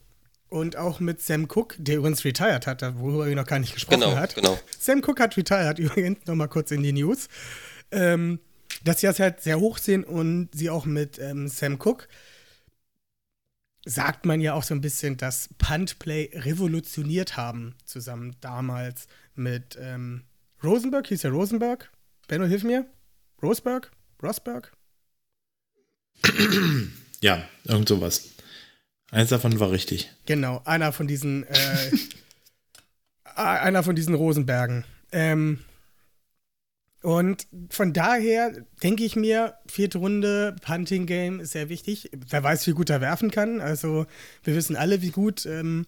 [0.53, 4.01] Und auch mit Sam Cook, der übrigens retired hat, worüber er noch gar nicht gesprochen
[4.01, 4.35] genau, hat.
[4.35, 4.55] Genau.
[4.77, 7.27] Sam Cook hat retired, übrigens, nochmal kurz in die News.
[7.89, 8.37] Ähm,
[8.83, 12.07] dass sie das halt sehr hoch sehen und sie auch mit ähm, Sam Cook
[13.83, 20.21] sagt man ja auch so ein bisschen, dass Puntplay revolutioniert haben, zusammen damals mit ähm,
[20.63, 21.91] Rosenberg, hieß er Rosenberg?
[22.27, 22.85] Benno, hilf mir.
[23.41, 23.91] Roseberg?
[24.21, 24.71] Rosberg?
[27.21, 28.32] Ja, irgend sowas.
[29.13, 30.11] Eins davon war richtig.
[30.25, 31.91] Genau, einer von diesen, äh,
[33.35, 34.85] einer von diesen Rosenbergen.
[35.11, 35.59] Ähm,
[37.03, 42.09] und von daher denke ich mir, vierte Runde, Punting Game ist sehr wichtig.
[42.13, 43.61] Wer weiß, wie gut er werfen kann.
[43.61, 44.07] Also,
[44.43, 45.85] wir wissen alle, wie gut, ähm,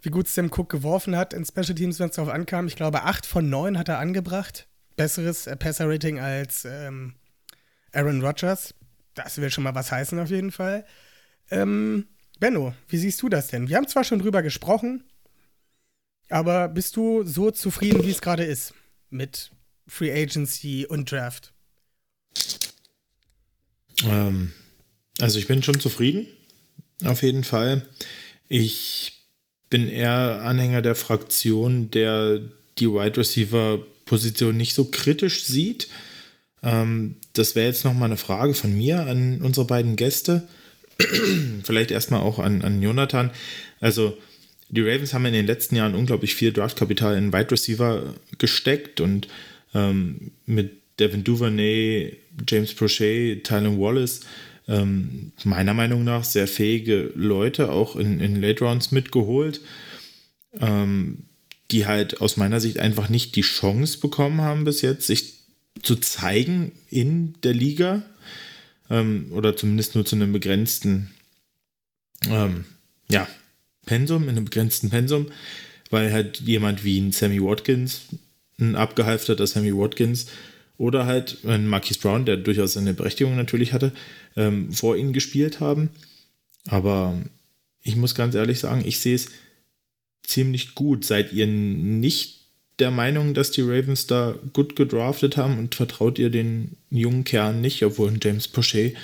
[0.00, 2.66] wie gut Sam Cook geworfen hat in Special Teams, wenn es darauf ankam.
[2.66, 4.68] Ich glaube, acht von neun hat er angebracht.
[4.96, 7.14] Besseres äh, Passer-Rating als ähm,
[7.92, 8.74] Aaron Rodgers.
[9.14, 10.86] Das will schon mal was heißen, auf jeden Fall.
[11.50, 12.06] Ähm,
[12.40, 13.68] Benno, wie siehst du das denn?
[13.68, 15.04] Wir haben zwar schon drüber gesprochen,
[16.28, 18.74] aber bist du so zufrieden, wie es gerade ist
[19.10, 19.50] mit
[19.86, 21.52] Free Agency und Draft?
[24.04, 24.52] Ähm,
[25.20, 26.26] also ich bin schon zufrieden,
[27.04, 27.86] auf jeden Fall.
[28.48, 29.12] Ich
[29.70, 32.40] bin eher Anhänger der Fraktion, der
[32.78, 35.88] die Wide Receiver Position nicht so kritisch sieht.
[36.62, 40.48] Ähm, das wäre jetzt noch mal eine Frage von mir an unsere beiden Gäste.
[41.64, 43.30] Vielleicht erstmal auch an, an Jonathan.
[43.80, 44.16] Also
[44.68, 49.28] die Ravens haben in den letzten Jahren unglaublich viel Draftkapital in Wide Receiver gesteckt und
[49.74, 52.16] ähm, mit Devin Duvernay,
[52.48, 54.20] James Prochet, Tylen Wallace,
[54.68, 59.60] ähm, meiner Meinung nach sehr fähige Leute auch in, in Late Rounds mitgeholt,
[60.60, 61.24] ähm,
[61.70, 65.34] die halt aus meiner Sicht einfach nicht die Chance bekommen haben bis jetzt, sich
[65.82, 68.02] zu zeigen in der Liga
[68.94, 71.10] ähm, oder zumindest nur zu einem begrenzten
[72.28, 72.64] ähm,
[73.08, 73.28] ja,
[73.86, 75.26] Pensum, in einem begrenzten Pensum,
[75.90, 78.02] weil halt jemand wie ein Sammy Watkins
[78.58, 80.26] ein abgehalfterter Sammy Watkins
[80.78, 83.92] oder halt ein Marquis Brown, der durchaus seine Berechtigung natürlich hatte,
[84.36, 85.90] ähm, vor ihnen gespielt haben.
[86.66, 87.20] Aber
[87.82, 89.28] ich muss ganz ehrlich sagen, ich sehe es
[90.22, 91.04] ziemlich gut.
[91.04, 92.43] Seid ihr nicht
[92.78, 97.60] der Meinung, dass die Ravens da gut gedraftet haben und vertraut ihr den jungen Kern
[97.60, 98.96] nicht, obwohl James Pochet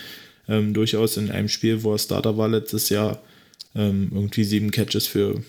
[0.48, 3.22] ähm, durchaus in einem Spiel, wo er Starter war letztes Jahr,
[3.74, 5.42] ähm, irgendwie sieben Catches für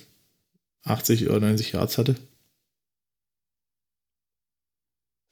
[0.84, 2.16] 80 oder 90 Yards hatte?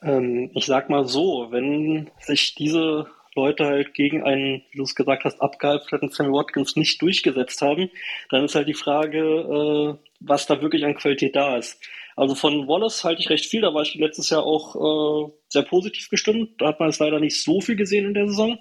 [0.02, 4.96] Ähm, ich sag mal so, wenn sich diese Leute halt gegen einen, wie du es
[4.96, 7.90] gesagt hast, abgehalfterten Sammy Watkins nicht durchgesetzt haben,
[8.30, 11.80] dann ist halt die Frage, äh, was da wirklich an Qualität da ist.
[12.20, 15.64] Also von Wallace halte ich recht viel, da war ich letztes Jahr auch äh, sehr
[15.64, 16.52] positiv gestimmt.
[16.58, 18.60] Da hat man es leider nicht so viel gesehen in der Saison.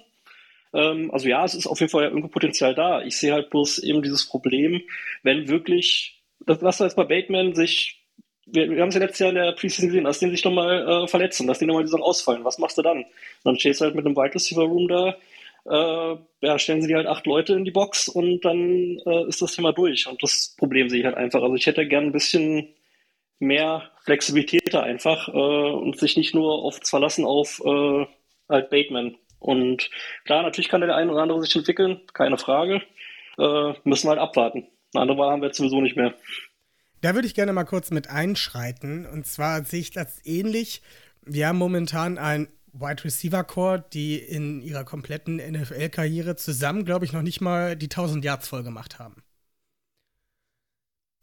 [0.73, 3.01] Ähm, also ja, es ist auf jeden Fall irgendwo Potenzial da.
[3.01, 4.81] Ich sehe halt bloß eben dieses Problem,
[5.23, 7.97] wenn wirklich, das, was jetzt bei Bateman sich
[8.45, 10.51] wir, wir haben es ja letztes Jahr in der Preseason gesehen, lass den sich doch
[10.51, 12.45] mal äh, verletzen, lass den nochmal die Saison ausfallen.
[12.45, 13.05] Was machst du dann?
[13.43, 15.17] Dann stehst du halt mit einem Wide Receiver Room da,
[15.65, 19.41] äh, ja, stellen sie dir halt acht Leute in die Box und dann äh, ist
[19.41, 20.07] das Thema durch.
[20.07, 21.41] Und das Problem sehe ich halt einfach.
[21.41, 22.69] Also ich hätte gern ein bisschen
[23.39, 28.05] mehr Flexibilität da einfach äh, und sich nicht nur auf verlassen auf äh,
[28.47, 29.15] halt Bateman.
[29.39, 29.89] Und
[30.25, 32.81] klar, natürlich kann der eine oder andere sich entwickeln, keine Frage.
[33.37, 34.67] Äh, müssen wir halt abwarten.
[34.93, 36.13] Eine andere Wahl haben wir jetzt sowieso nicht mehr.
[37.01, 39.05] Da würde ich gerne mal kurz mit einschreiten.
[39.05, 40.81] Und zwar sehe ich das ähnlich.
[41.21, 47.13] Wir haben momentan ein Wide Receiver Core, die in ihrer kompletten NFL-Karriere zusammen, glaube ich,
[47.13, 49.23] noch nicht mal die 1000 Yards voll gemacht haben.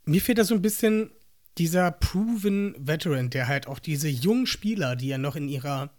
[0.04, 1.10] Mir fehlt da so ein bisschen
[1.58, 5.90] dieser proven Veteran, der halt auch diese jungen Spieler, die ja noch in ihrer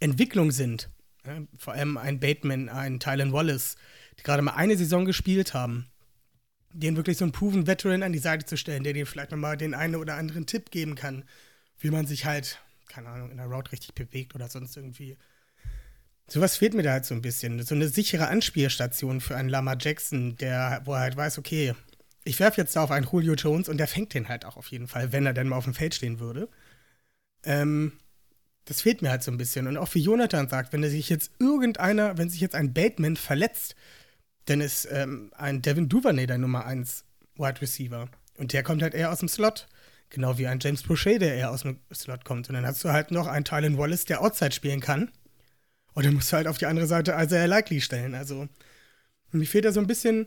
[0.00, 0.90] Entwicklung sind,
[1.26, 3.76] ja, vor allem ein Bateman, ein Tylen Wallace,
[4.18, 5.86] die gerade mal eine Saison gespielt haben,
[6.72, 9.56] den wirklich so einen proven Veteran an die Seite zu stellen, der dir vielleicht nochmal
[9.56, 11.24] den einen oder anderen Tipp geben kann,
[11.78, 15.16] wie man sich halt, keine Ahnung, in der Route richtig bewegt oder sonst irgendwie.
[16.26, 17.62] Sowas fehlt mir da halt so ein bisschen.
[17.62, 21.74] So eine sichere Anspielstation für einen Lama Jackson, der, wo er halt weiß, okay,
[22.24, 24.68] ich werfe jetzt da auf einen Julio Jones und der fängt den halt auch auf
[24.68, 26.48] jeden Fall, wenn er denn mal auf dem Feld stehen würde.
[27.44, 27.92] Ähm,
[28.64, 29.66] das fehlt mir halt so ein bisschen.
[29.66, 33.74] Und auch wie Jonathan sagt, wenn sich jetzt irgendeiner, wenn sich jetzt ein Bateman verletzt,
[34.44, 37.04] dann ist ähm, ein Devin Duvernay der Nummer 1
[37.36, 38.08] Wide Receiver.
[38.36, 39.68] Und der kommt halt eher aus dem Slot.
[40.10, 42.48] Genau wie ein James Boucher, der eher aus dem Slot kommt.
[42.48, 45.10] Und dann hast du halt noch einen Tylen Wallace, der Outside spielen kann.
[45.94, 48.14] Und dann musst du halt auf die andere Seite Isaiah Likely stellen.
[48.14, 48.48] Also,
[49.32, 50.26] mir fehlt da so ein bisschen,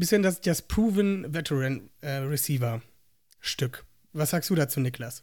[0.00, 2.82] bisschen das, das Proven Veteran äh, Receiver
[3.40, 3.84] Stück.
[4.12, 5.22] Was sagst du dazu, Niklas?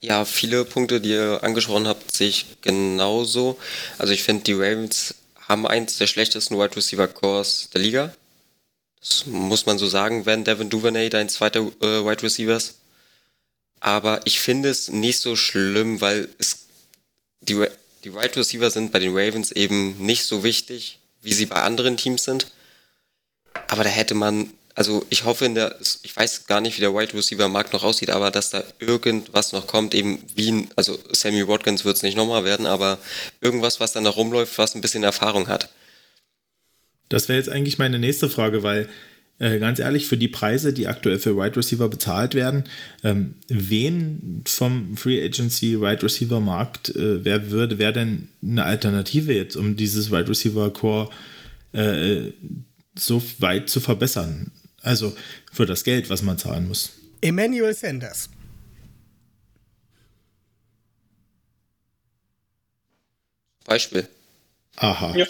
[0.00, 3.58] Ja, viele Punkte, die ihr angesprochen habt, sehe ich genauso.
[3.98, 5.16] Also ich finde, die Ravens
[5.48, 8.14] haben eins der schlechtesten Wide Receiver Cores der Liga.
[9.00, 12.76] Das muss man so sagen, wenn Devin Duvernay dein zweiter äh, Wide Receiver ist.
[13.80, 16.66] Aber ich finde es nicht so schlimm, weil es
[17.40, 17.64] die,
[18.04, 21.96] die Wide Receiver sind bei den Ravens eben nicht so wichtig, wie sie bei anderen
[21.96, 22.48] Teams sind.
[23.68, 26.94] Aber da hätte man also ich hoffe in der, ich weiß gar nicht, wie der
[26.94, 30.96] Wide Receiver Markt noch aussieht, aber dass da irgendwas noch kommt, eben wie ein, also
[31.10, 32.98] Sammy Watkins wird es nicht nochmal werden, aber
[33.40, 35.70] irgendwas, was dann da rumläuft, was ein bisschen Erfahrung hat.
[37.08, 38.88] Das wäre jetzt eigentlich meine nächste Frage, weil
[39.40, 42.62] äh, ganz ehrlich, für die Preise, die aktuell für Wide Receiver bezahlt werden,
[43.02, 49.32] ähm, wen vom Free Agency Wide Receiver Markt, äh, wer würde, wäre denn eine Alternative
[49.32, 51.10] jetzt, um dieses Wide Receiver Core
[51.72, 52.30] äh,
[53.00, 54.50] so weit zu verbessern?
[54.82, 55.16] Also
[55.52, 56.92] für das Geld, was man zahlen muss.
[57.20, 58.28] Emmanuel Sanders.
[63.64, 64.08] Beispiel.
[64.76, 65.14] Aha.
[65.16, 65.26] Ja,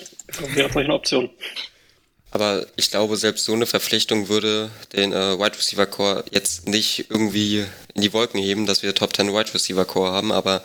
[0.55, 1.31] wäre vielleicht eine Option.
[2.31, 7.07] Aber ich glaube, selbst so eine Verpflichtung würde den äh, Wide Receiver Core jetzt nicht
[7.09, 10.63] irgendwie in die Wolken heben, dass wir Top 10 Wide Receiver Core haben, aber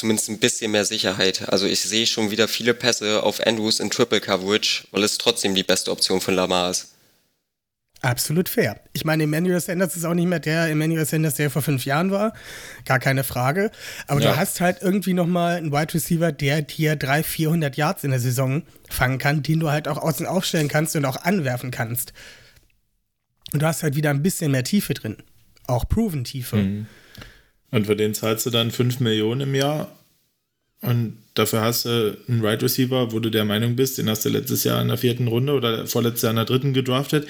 [0.00, 1.48] zumindest ein bisschen mehr Sicherheit.
[1.48, 5.54] Also ich sehe schon wieder viele Pässe auf Andrews in Triple Coverage, weil es trotzdem
[5.54, 6.88] die beste Option von Lamar ist.
[8.02, 8.80] Absolut fair.
[8.94, 12.10] Ich meine, Emmanuel Sanders ist auch nicht mehr der Emmanuel Sanders, der vor fünf Jahren
[12.10, 12.32] war.
[12.86, 13.70] Gar keine Frage.
[14.06, 14.30] Aber ja.
[14.30, 18.20] du hast halt irgendwie nochmal einen Wide Receiver, der dir 300, 400 Yards in der
[18.20, 22.14] Saison fangen kann, den du halt auch außen aufstellen kannst und auch anwerfen kannst.
[23.52, 25.18] Und du hast halt wieder ein bisschen mehr Tiefe drin.
[25.66, 26.56] Auch Proven Tiefe.
[26.56, 26.86] Mhm.
[27.70, 29.96] Und für den zahlst du dann 5 Millionen im Jahr.
[30.82, 34.30] Und dafür hast du einen Wide Receiver, wo du der Meinung bist, den hast du
[34.30, 37.26] letztes Jahr in der vierten Runde oder vorletztes Jahr in der dritten gedraftet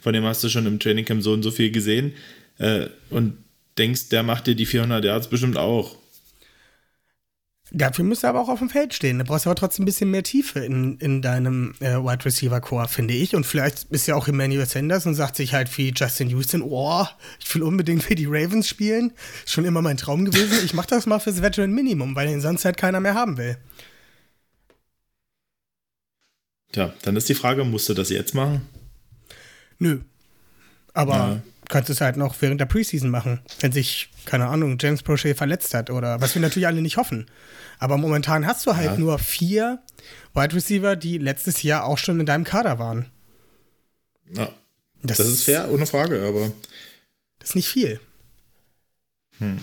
[0.00, 2.12] von dem hast du schon im Trainingcamp so und so viel gesehen
[2.58, 3.36] äh, und
[3.76, 5.96] denkst, der macht dir die 400 Yards bestimmt auch.
[7.70, 9.18] Dafür musst du aber auch auf dem Feld stehen.
[9.18, 12.60] Da brauchst du aber trotzdem ein bisschen mehr Tiefe in, in deinem äh, Wide Receiver
[12.60, 13.36] Core, finde ich.
[13.36, 17.06] Und vielleicht ist ja auch Emmanuel Sanders und sagt sich halt wie Justin Houston, oh,
[17.38, 19.12] ich will unbedingt für die Ravens spielen.
[19.44, 20.64] Ist schon immer mein Traum gewesen.
[20.64, 23.58] Ich mache das mal fürs Veteran Minimum, weil den sonst halt keiner mehr haben will.
[26.72, 28.62] Tja, dann ist die Frage, musst du das jetzt machen?
[29.78, 30.00] Nö.
[30.94, 31.42] Aber ja.
[31.68, 35.74] Kannst es halt noch während der Preseason machen, wenn sich, keine Ahnung, James Prochet verletzt
[35.74, 37.26] hat oder was wir natürlich alle nicht hoffen.
[37.78, 38.96] Aber momentan hast du halt ja.
[38.96, 39.80] nur vier
[40.34, 43.06] Wide Receiver, die letztes Jahr auch schon in deinem Kader waren.
[44.34, 44.50] Ja.
[45.02, 46.50] Das, das ist fair, ohne Frage, aber.
[47.38, 48.00] Das ist nicht viel.
[49.38, 49.58] Hm.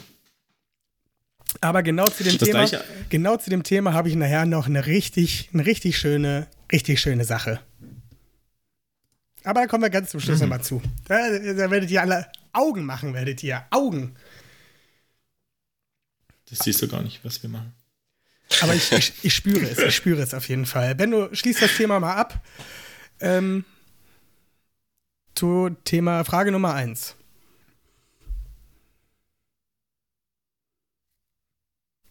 [1.62, 2.66] Aber genau zu dem das Thema,
[3.10, 7.26] genau zu dem Thema habe ich nachher noch eine richtig, eine richtig schöne, richtig schöne
[7.26, 7.60] Sache.
[9.46, 10.50] Aber da kommen wir ganz zum Schluss mhm.
[10.50, 10.82] nochmal zu.
[11.08, 13.66] Da, da, werdet ihr alle Augen machen, werdet ihr.
[13.70, 14.16] Augen.
[16.50, 17.74] Das siehst du gar nicht, was wir machen.
[18.62, 20.96] Aber ich, ich, ich spüre es, ich spüre es auf jeden Fall.
[20.96, 22.44] Benno, schließ das Thema mal ab.
[23.20, 23.66] Ähm,
[25.36, 27.16] zu Thema Frage Nummer 1.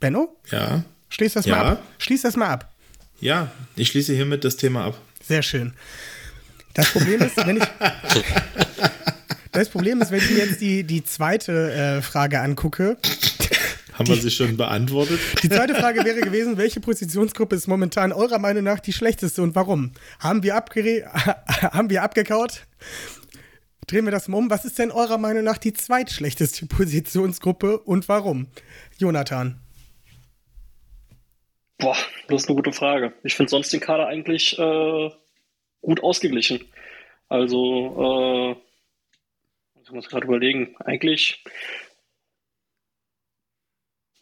[0.00, 0.36] Benno?
[0.50, 0.84] Ja.
[1.08, 1.56] Schließ das ja.
[1.56, 1.82] mal ab.
[1.98, 2.72] Schließ das mal ab.
[3.20, 4.98] Ja, ich schließe hiermit das Thema ab.
[5.22, 5.74] Sehr schön.
[6.74, 7.62] Das Problem ist, wenn ich.
[9.52, 12.98] Das Problem ist, wenn ich mir jetzt die, die zweite äh, Frage angucke.
[13.92, 15.20] Haben wir sie schon beantwortet?
[15.44, 19.54] Die zweite Frage wäre gewesen, welche Positionsgruppe ist momentan eurer Meinung nach die schlechteste und
[19.54, 19.92] warum?
[20.18, 20.54] Haben wir,
[21.62, 22.66] haben wir abgekaut?
[23.86, 24.50] Drehen wir das mal um.
[24.50, 28.48] Was ist denn eurer Meinung nach die zweitschlechteste Positionsgruppe und warum?
[28.98, 29.60] Jonathan.
[31.78, 33.12] Boah, das ist eine gute Frage.
[33.22, 35.10] Ich finde sonst den Kader eigentlich äh,
[35.84, 36.64] gut ausgeglichen.
[37.28, 41.44] Also, äh, ich muss gerade überlegen, eigentlich,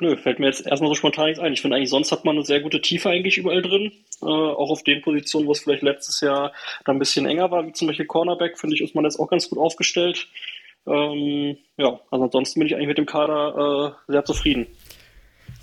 [0.01, 1.53] nö, fällt mir jetzt erstmal so spontan nichts ein.
[1.53, 3.93] Ich finde eigentlich, sonst hat man eine sehr gute Tiefe eigentlich überall drin.
[4.21, 6.53] Äh, auch auf den Positionen, wo es vielleicht letztes Jahr
[6.85, 9.29] da ein bisschen enger war, wie zum Beispiel Cornerback, finde ich, ist man jetzt auch
[9.29, 10.29] ganz gut aufgestellt.
[10.87, 14.67] Ähm, ja, also ansonsten bin ich eigentlich mit dem Kader äh, sehr zufrieden.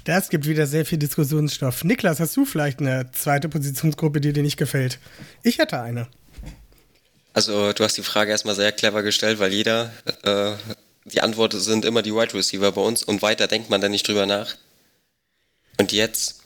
[0.03, 1.83] Das gibt wieder sehr viel Diskussionsstoff.
[1.83, 4.97] Niklas, hast du vielleicht eine zweite Positionsgruppe, die dir nicht gefällt?
[5.43, 6.07] Ich hätte eine.
[7.33, 9.91] Also, du hast die Frage erstmal sehr clever gestellt, weil jeder,
[10.23, 10.53] äh,
[11.05, 14.07] die Antwort sind immer die Wide Receiver bei uns und weiter denkt man da nicht
[14.07, 14.55] drüber nach.
[15.79, 16.41] Und jetzt,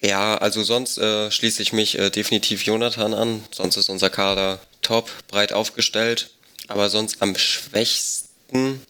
[0.00, 3.44] Ja, also sonst äh, schließe ich mich äh, definitiv Jonathan an.
[3.50, 6.30] Sonst ist unser Kader top, breit aufgestellt.
[6.68, 8.82] Aber sonst am schwächsten,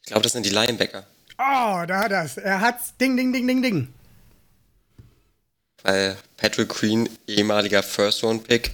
[0.00, 1.06] ich glaube, das sind die Linebacker.
[1.38, 2.36] Oh, da hat er's.
[2.36, 2.96] Er hat's.
[2.96, 3.88] Ding, ding, ding, ding, ding.
[5.82, 8.72] Weil Patrick Queen, ehemaliger First-Round-Pick,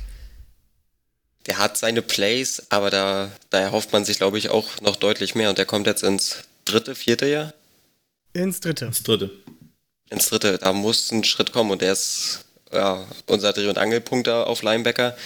[1.46, 5.34] der hat seine Plays, aber da, da erhofft man sich, glaube ich, auch noch deutlich
[5.34, 5.48] mehr.
[5.48, 7.54] Und der kommt jetzt ins dritte, vierte Jahr?
[8.34, 8.86] Ins dritte.
[8.86, 9.30] Das dritte.
[10.10, 10.58] Ins dritte.
[10.58, 14.62] Da muss ein Schritt kommen und der ist ja, unser Dreh- und Angelpunkt da auf
[14.62, 15.16] Linebacker.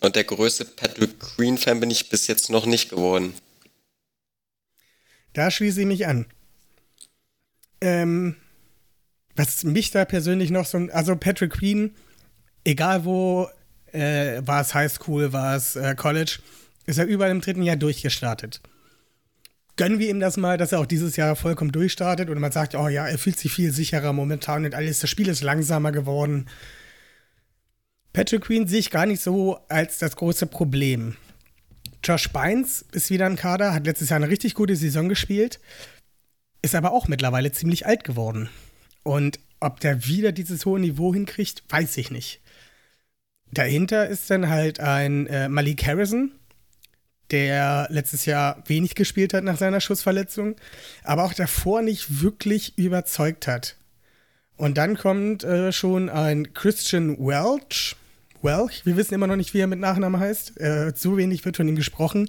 [0.00, 3.34] Und der größte Patrick Queen-Fan bin ich bis jetzt noch nicht geworden.
[5.34, 6.26] Da schließe ich mich an.
[7.80, 8.36] Ähm,
[9.36, 11.94] was mich da persönlich noch so, also Patrick Queen,
[12.64, 13.48] egal wo,
[13.92, 16.38] äh, war es Highschool, war es äh, College,
[16.86, 18.60] ist er überall im dritten Jahr durchgestartet.
[19.76, 22.74] Gönnen wir ihm das mal, dass er auch dieses Jahr vollkommen durchstartet und man sagt,
[22.74, 26.46] oh ja, er fühlt sich viel sicherer momentan und alles, das Spiel ist langsamer geworden.
[28.12, 31.16] Patrick Queen sehe ich gar nicht so als das große Problem.
[32.02, 35.60] Josh Bynes ist wieder im Kader, hat letztes Jahr eine richtig gute Saison gespielt,
[36.62, 38.48] ist aber auch mittlerweile ziemlich alt geworden.
[39.02, 42.40] Und ob der wieder dieses hohe Niveau hinkriegt, weiß ich nicht.
[43.52, 46.32] Dahinter ist dann halt ein äh, Malik Harrison,
[47.30, 50.56] der letztes Jahr wenig gespielt hat nach seiner Schussverletzung,
[51.02, 53.76] aber auch davor nicht wirklich überzeugt hat.
[54.56, 57.96] Und dann kommt äh, schon ein Christian Welch.
[58.42, 60.60] Welch, wir wissen immer noch nicht, wie er mit Nachnamen heißt.
[60.60, 62.28] Äh, so wenig wird von ihm gesprochen,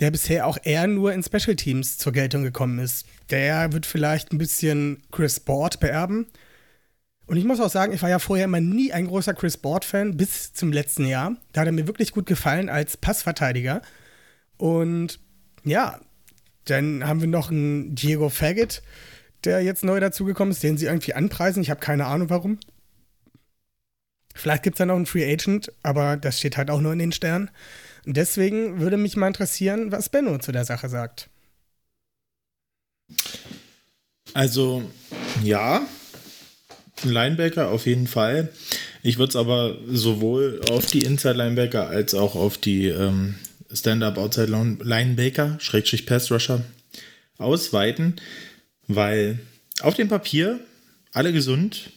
[0.00, 3.06] der bisher auch eher nur in Special Teams zur Geltung gekommen ist.
[3.30, 6.26] Der wird vielleicht ein bisschen Chris Board beerben.
[7.26, 10.16] Und ich muss auch sagen, ich war ja vorher immer nie ein großer Chris Board-Fan,
[10.16, 11.36] bis zum letzten Jahr.
[11.52, 13.80] Da hat er mir wirklich gut gefallen als Passverteidiger.
[14.58, 15.18] Und
[15.64, 16.00] ja,
[16.64, 18.82] dann haben wir noch einen Diego Faggot,
[19.44, 21.62] der jetzt neu dazugekommen ist, den sie irgendwie anpreisen.
[21.62, 22.58] Ich habe keine Ahnung warum.
[24.34, 26.98] Vielleicht gibt es dann noch einen Free Agent, aber das steht halt auch nur in
[26.98, 27.50] den Sternen.
[28.04, 31.28] Deswegen würde mich mal interessieren, was Benno zu der Sache sagt.
[34.34, 34.82] Also,
[35.42, 35.86] ja,
[37.04, 38.48] ein Linebacker auf jeden Fall.
[39.02, 43.34] Ich würde es aber sowohl auf die Inside-Linebacker als auch auf die ähm,
[43.72, 46.64] Stand-Up Outside Linebacker, Schrägstrich Pass Rusher,
[47.38, 48.16] ausweiten,
[48.86, 49.38] weil
[49.80, 50.60] auf dem Papier
[51.12, 51.90] alle gesund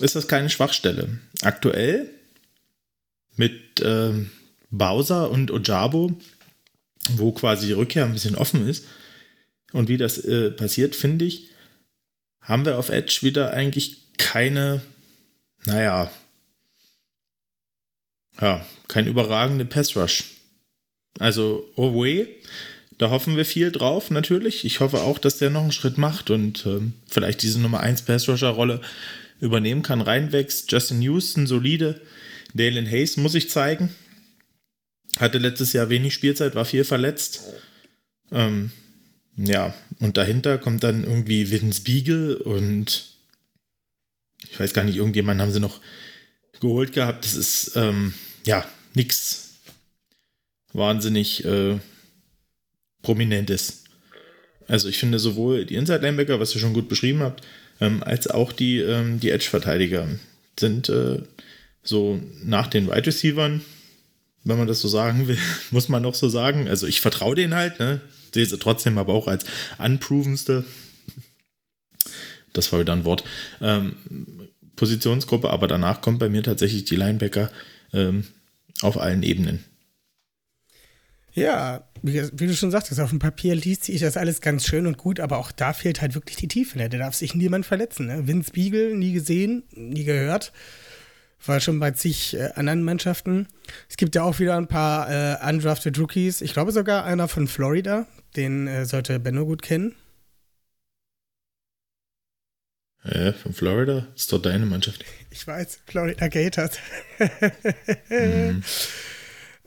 [0.00, 1.18] ist das keine Schwachstelle.
[1.42, 2.10] Aktuell
[3.36, 4.12] mit äh,
[4.70, 6.12] Bowser und Ojabo,
[7.10, 8.86] wo quasi die Rückkehr ein bisschen offen ist
[9.72, 11.48] und wie das äh, passiert, finde ich,
[12.40, 14.82] haben wir auf Edge wieder eigentlich keine,
[15.64, 16.10] naja,
[18.40, 20.24] ja, kein überragende Pass Rush.
[21.18, 22.28] Also Owe,
[22.96, 24.64] da hoffen wir viel drauf, natürlich.
[24.64, 28.02] Ich hoffe auch, dass der noch einen Schritt macht und ähm, vielleicht diese Nummer 1
[28.02, 28.80] Pass Rusher Rolle
[29.40, 30.70] übernehmen kann, reinwächst.
[30.70, 32.00] Justin Houston, solide.
[32.54, 33.94] Dalen Hayes muss ich zeigen.
[35.18, 37.42] Hatte letztes Jahr wenig Spielzeit, war viel verletzt.
[38.30, 38.70] Ähm,
[39.36, 43.14] ja, und dahinter kommt dann irgendwie Vince Beagle und
[44.50, 45.80] ich weiß gar nicht, irgendjemanden haben sie noch
[46.60, 47.24] geholt gehabt.
[47.24, 49.54] Das ist, ähm, ja, nichts
[50.72, 51.78] wahnsinnig äh,
[53.02, 53.84] Prominentes.
[54.66, 57.44] Also ich finde sowohl die Inside-Linebacker, was ihr schon gut beschrieben habt,
[57.80, 60.08] ähm, als auch die, ähm, die Edge-Verteidiger
[60.58, 61.22] sind äh,
[61.82, 63.62] so nach den Wide Receivern,
[64.44, 65.38] wenn man das so sagen will,
[65.70, 66.68] muss man noch so sagen.
[66.68, 68.00] Also ich vertraue denen halt, ne?
[68.32, 69.44] sehe sie trotzdem aber auch als
[69.78, 70.64] unprovenste,
[72.52, 73.24] das war wieder ein Wort,
[73.60, 73.96] ähm,
[74.76, 77.50] Positionsgruppe, aber danach kommt bei mir tatsächlich die Linebacker
[77.92, 78.24] ähm,
[78.80, 79.64] auf allen Ebenen.
[81.38, 84.86] Ja, wie, wie, du schon sagtest, auf dem Papier liest sich das alles ganz schön
[84.86, 86.78] und gut, aber auch da fehlt halt wirklich die Tiefe.
[86.78, 86.88] Ne?
[86.88, 88.06] Da darf sich niemand verletzen.
[88.06, 88.26] Ne?
[88.26, 90.52] Vince Beagle, nie gesehen, nie gehört.
[91.46, 93.46] War schon bei zig äh, anderen Mannschaften.
[93.88, 96.40] Es gibt ja auch wieder ein paar äh, undrafted Rookies.
[96.40, 98.06] Ich glaube sogar einer von Florida.
[98.36, 99.94] Den äh, sollte Benno gut kennen.
[103.04, 104.08] Ja, von Florida?
[104.14, 105.04] Ist doch deine Mannschaft.
[105.30, 106.78] Ich weiß, Florida Gators.
[108.08, 108.62] mhm.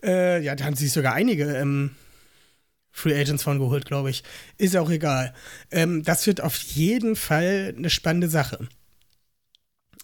[0.04, 1.96] Äh, ja, da haben sich sogar einige ähm,
[2.92, 4.24] Free Agents von geholt, glaube ich.
[4.58, 5.34] Ist auch egal.
[5.72, 8.68] Ähm, das wird auf jeden Fall eine spannende Sache.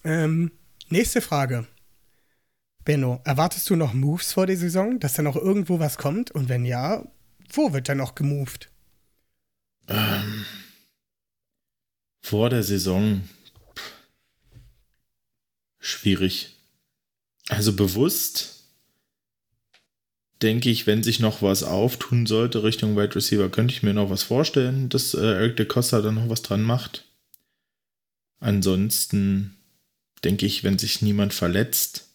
[0.03, 0.51] Ähm,
[0.89, 1.67] nächste Frage.
[2.85, 6.31] Benno, erwartest du noch Moves vor der Saison, dass da noch irgendwo was kommt?
[6.31, 7.03] Und wenn ja,
[7.51, 8.69] wo wird da noch gemoved?
[9.89, 10.45] Ähm,
[12.21, 13.27] vor der Saison.
[15.79, 16.55] Schwierig.
[17.49, 18.56] Also bewusst
[20.41, 24.09] denke ich, wenn sich noch was auftun sollte Richtung Wide Receiver, könnte ich mir noch
[24.09, 27.05] was vorstellen, dass äh, Eric de Costa da noch was dran macht.
[28.39, 29.55] ansonsten
[30.23, 32.07] denke ich, wenn sich niemand verletzt,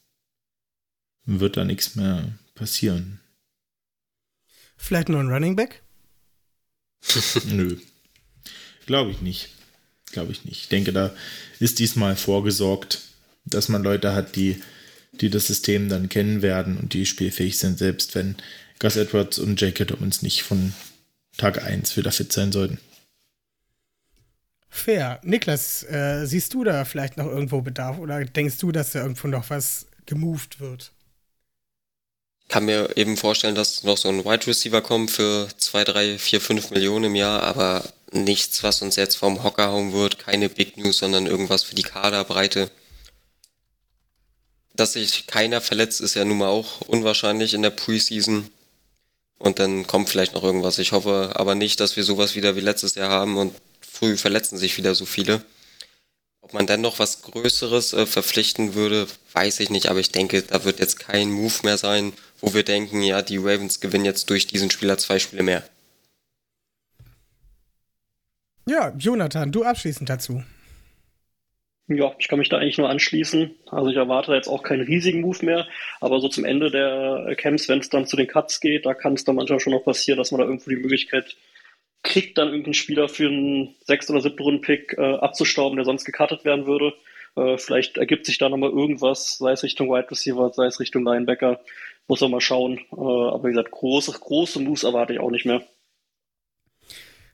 [1.24, 3.20] wird da nichts mehr passieren.
[4.76, 5.82] Vielleicht nur ein Running Back?
[7.46, 7.76] Nö.
[8.86, 9.50] Glaube ich nicht.
[10.10, 10.62] Glaube ich nicht.
[10.62, 11.14] Ich denke, da
[11.60, 13.00] ist diesmal vorgesorgt,
[13.44, 14.60] dass man Leute hat, die,
[15.12, 18.36] die das System dann kennen werden und die spielfähig sind, selbst wenn
[18.78, 19.84] Gus Edwards und J.K.
[19.84, 20.72] Dobbins nicht von
[21.36, 22.78] Tag 1 wieder fit sein sollten.
[24.68, 25.20] Fair.
[25.22, 29.28] Niklas, äh, siehst du da vielleicht noch irgendwo Bedarf oder denkst du, dass da irgendwo
[29.28, 30.92] noch was gemoved wird?
[32.42, 36.18] Ich kann mir eben vorstellen, dass noch so ein Wide Receiver kommt für 2, 3,
[36.18, 40.48] 4, 5 Millionen im Jahr, aber nichts, was uns jetzt vom Hocker hauen wird, keine
[40.48, 42.70] Big News, sondern irgendwas für die Kaderbreite.
[44.82, 48.50] Dass sich keiner verletzt, ist ja nun mal auch unwahrscheinlich in der Preseason.
[49.38, 50.80] Und dann kommt vielleicht noch irgendwas.
[50.80, 54.58] Ich hoffe aber nicht, dass wir sowas wieder wie letztes Jahr haben und früh verletzen
[54.58, 55.44] sich wieder so viele.
[56.40, 60.42] Ob man dann noch was Größeres äh, verpflichten würde, weiß ich nicht, aber ich denke,
[60.42, 64.30] da wird jetzt kein Move mehr sein, wo wir denken, ja, die Ravens gewinnen jetzt
[64.30, 65.62] durch diesen Spieler zwei Spiele mehr.
[68.66, 70.42] Ja, Jonathan, du abschließend dazu.
[71.96, 73.54] Ja, ich kann mich da eigentlich nur anschließen.
[73.70, 75.66] Also ich erwarte jetzt auch keinen riesigen Move mehr,
[76.00, 79.14] aber so zum Ende der Camps, wenn es dann zu den Cuts geht, da kann
[79.14, 81.36] es dann manchmal schon noch passieren, dass man da irgendwo die Möglichkeit
[82.02, 86.44] kriegt, dann irgendeinen Spieler für einen sechs oder siebten Runden-Pick äh, abzustauben, der sonst gecuttet
[86.44, 86.94] werden würde.
[87.36, 91.04] Äh, vielleicht ergibt sich da nochmal irgendwas, sei es Richtung Wide Receiver, sei es Richtung
[91.04, 91.60] Linebacker.
[92.08, 92.78] Muss man mal schauen.
[92.78, 95.62] Äh, aber wie gesagt, große, große Moves erwarte ich auch nicht mehr.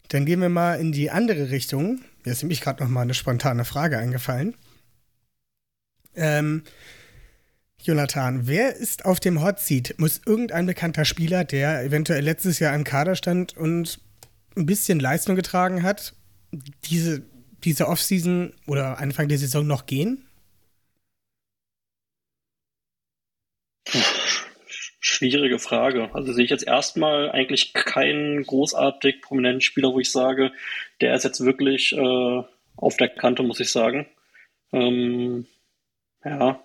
[0.08, 2.00] Dann gehen wir mal in die andere Richtung.
[2.28, 4.54] Mir ist nämlich gerade noch mal eine spontane Frage eingefallen.
[6.14, 6.62] Ähm,
[7.80, 9.94] Jonathan, wer ist auf dem Hot Seat?
[9.96, 14.02] Muss irgendein bekannter Spieler, der eventuell letztes Jahr im Kader stand und
[14.58, 16.12] ein bisschen Leistung getragen hat,
[16.84, 17.22] diese,
[17.64, 20.28] diese Offseason oder Anfang der Saison noch gehen?
[25.10, 26.10] Schwierige Frage.
[26.14, 30.52] Also sehe ich jetzt erstmal eigentlich keinen großartig prominenten Spieler, wo ich sage,
[31.00, 32.42] der ist jetzt wirklich äh,
[32.76, 34.06] auf der Kante, muss ich sagen.
[34.70, 35.46] Ähm,
[36.22, 36.62] ja.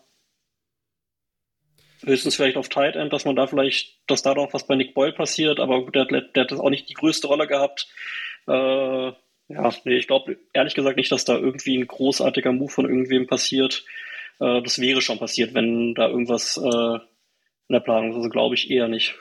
[2.04, 4.94] Höchstens vielleicht auf Tight End, dass man da vielleicht, dass da noch was bei Nick
[4.94, 7.88] Boyle passiert, aber der, der hat das auch nicht die größte Rolle gehabt.
[8.46, 12.90] Äh, ja, nee, ich glaube ehrlich gesagt nicht, dass da irgendwie ein großartiger Move von
[12.90, 13.86] irgendwem passiert.
[14.42, 17.00] Äh, das wäre schon passiert, wenn da irgendwas äh,
[17.68, 18.16] in der Planung.
[18.16, 19.16] Also glaube ich eher nicht.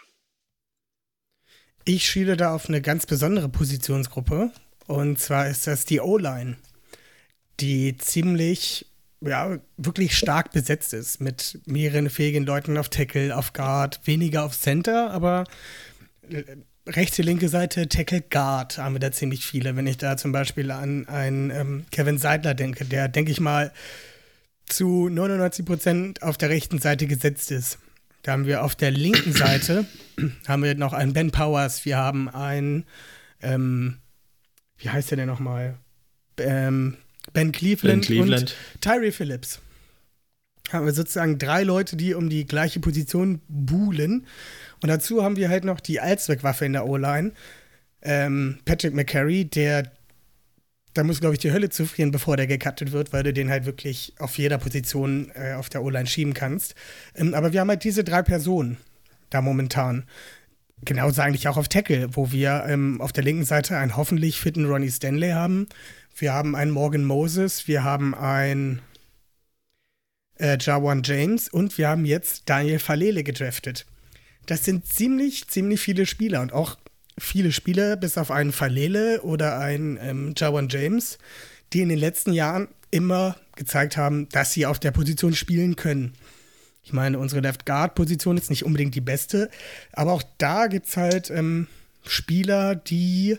[1.84, 4.52] Ich schiele da auf eine ganz besondere Positionsgruppe.
[4.86, 6.56] Und zwar ist das die O-Line,
[7.60, 8.86] die ziemlich,
[9.20, 11.20] ja, wirklich stark besetzt ist.
[11.20, 15.44] Mit mehreren fähigen Leuten auf Tackle, auf Guard, weniger auf Center, aber
[16.28, 16.42] äh,
[16.86, 19.76] rechte, linke Seite, Tackle, Guard haben wir da ziemlich viele.
[19.76, 23.72] Wenn ich da zum Beispiel an einen ähm, Kevin Seidler denke, der, denke ich mal,
[24.66, 27.78] zu 99 Prozent auf der rechten Seite gesetzt ist.
[28.22, 29.86] Da haben wir auf der linken Seite
[30.46, 32.84] haben wir noch einen Ben Powers, wir haben einen,
[33.40, 33.98] ähm,
[34.78, 35.76] wie heißt der denn nochmal?
[36.38, 36.96] Ähm,
[37.32, 38.56] ben, Cleveland Ben Cleveland.
[38.74, 39.60] und Tyree Phillips.
[40.70, 44.26] Haben wir sozusagen drei Leute, die um die gleiche Position buhlen.
[44.80, 47.32] Und dazu haben wir halt noch die Allzweckwaffe in der O-Line.
[48.00, 49.92] Ähm, Patrick McCary, der
[50.94, 53.64] da muss, glaube ich, die Hölle zufrieren, bevor der gecuttet wird, weil du den halt
[53.64, 56.74] wirklich auf jeder Position äh, auf der O-Line schieben kannst.
[57.14, 58.76] Ähm, aber wir haben halt diese drei Personen
[59.30, 60.04] da momentan.
[60.84, 64.66] Genauso eigentlich auch auf Tackle, wo wir ähm, auf der linken Seite einen hoffentlich fitten
[64.66, 65.68] Ronnie Stanley haben.
[66.16, 68.82] Wir haben einen Morgan Moses, wir haben einen
[70.38, 73.86] äh, Jawan James und wir haben jetzt Daniel Falele gedraftet.
[74.46, 76.76] Das sind ziemlich, ziemlich viele Spieler und auch
[77.22, 81.18] viele Spieler, bis auf einen Falele oder einen ähm, Jawan James,
[81.72, 86.14] die in den letzten Jahren immer gezeigt haben, dass sie auf der Position spielen können.
[86.84, 89.50] Ich meine, unsere Left Guard-Position ist nicht unbedingt die beste,
[89.92, 91.68] aber auch da gibt es halt ähm,
[92.04, 93.38] Spieler, die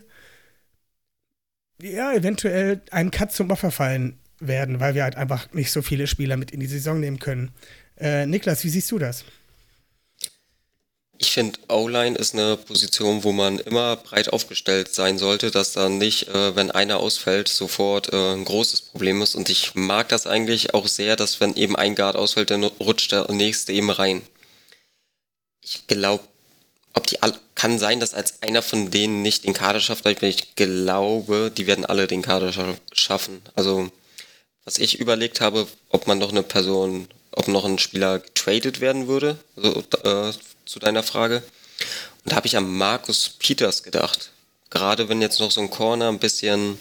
[1.82, 6.08] ja eventuell einen Cut zum Opfer fallen werden, weil wir halt einfach nicht so viele
[6.08, 7.52] Spieler mit in die Saison nehmen können.
[7.98, 9.26] Äh, Niklas, wie siehst du das?
[11.20, 15.98] Ich finde, O-Line ist eine Position, wo man immer breit aufgestellt sein sollte, dass dann
[15.98, 19.36] nicht, äh, wenn einer ausfällt, sofort äh, ein großes Problem ist.
[19.36, 23.12] Und ich mag das eigentlich auch sehr, dass wenn eben ein Guard ausfällt, dann rutscht
[23.12, 24.22] der nächste eben rein.
[25.62, 26.24] Ich glaube,
[26.94, 30.24] ob die all kann sein, dass als einer von denen nicht den Kader schafft, aber
[30.24, 33.42] ich glaube, die werden alle den Kader scha schaffen.
[33.56, 33.90] Also,
[34.66, 39.08] was ich überlegt habe, ob man noch eine Person, ob noch ein Spieler getradet werden
[39.08, 40.34] würde, also, äh,
[40.66, 41.44] zu deiner Frage.
[42.24, 44.32] Und da habe ich an Markus Peters gedacht.
[44.70, 46.78] Gerade wenn jetzt noch so ein Corner ein bisschen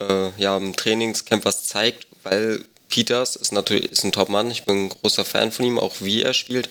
[0.00, 4.50] äh, ja im Trainingscamp was zeigt, weil Peters ist natürlich ist ein Top-Mann.
[4.50, 6.68] Ich bin ein großer Fan von ihm, auch wie er spielt.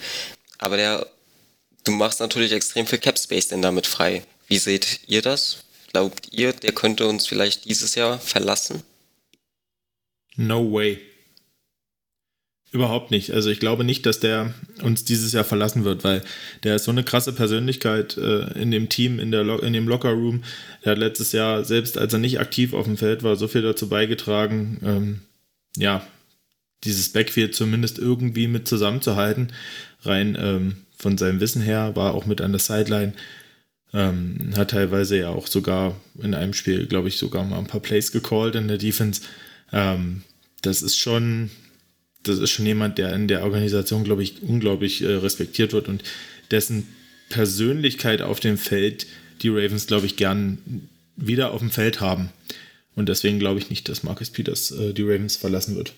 [0.57, 1.07] Aber der,
[1.83, 4.23] du machst natürlich extrem viel Cap Space denn damit frei.
[4.47, 5.63] Wie seht ihr das?
[5.91, 8.83] Glaubt ihr, der könnte uns vielleicht dieses Jahr verlassen?
[10.35, 10.99] No way.
[12.71, 13.31] Überhaupt nicht.
[13.31, 14.53] Also ich glaube nicht, dass der
[14.83, 16.21] uns dieses Jahr verlassen wird, weil
[16.63, 20.43] der ist so eine krasse Persönlichkeit äh, in dem Team, in, der in dem Lockerroom.
[20.83, 23.61] Der hat letztes Jahr, selbst als er nicht aktiv auf dem Feld war, so viel
[23.61, 25.19] dazu beigetragen, ähm,
[25.77, 26.05] ja,
[26.83, 29.53] dieses Backfield zumindest irgendwie mit zusammenzuhalten.
[30.01, 33.13] Rein ähm, von seinem Wissen her, war auch mit an der Sideline.
[33.93, 37.79] Ähm, hat teilweise ja auch sogar in einem Spiel, glaube ich, sogar mal ein paar
[37.79, 39.21] Plays gecallt in der Defense.
[39.71, 40.23] Ähm,
[40.61, 41.49] das ist schon,
[42.23, 46.03] das ist schon jemand, der in der Organisation, glaube ich, unglaublich äh, respektiert wird und
[46.51, 46.87] dessen
[47.29, 49.07] Persönlichkeit auf dem Feld
[49.41, 52.31] die Ravens, glaube ich, gern wieder auf dem Feld haben.
[52.95, 55.93] Und deswegen glaube ich nicht, dass Marcus Peters äh, die Ravens verlassen wird.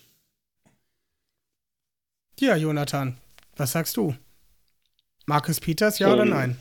[2.40, 3.18] Ja, Jonathan,
[3.56, 4.16] was sagst du?
[5.26, 6.58] Marcus Peters, ja um, oder ähm, nein?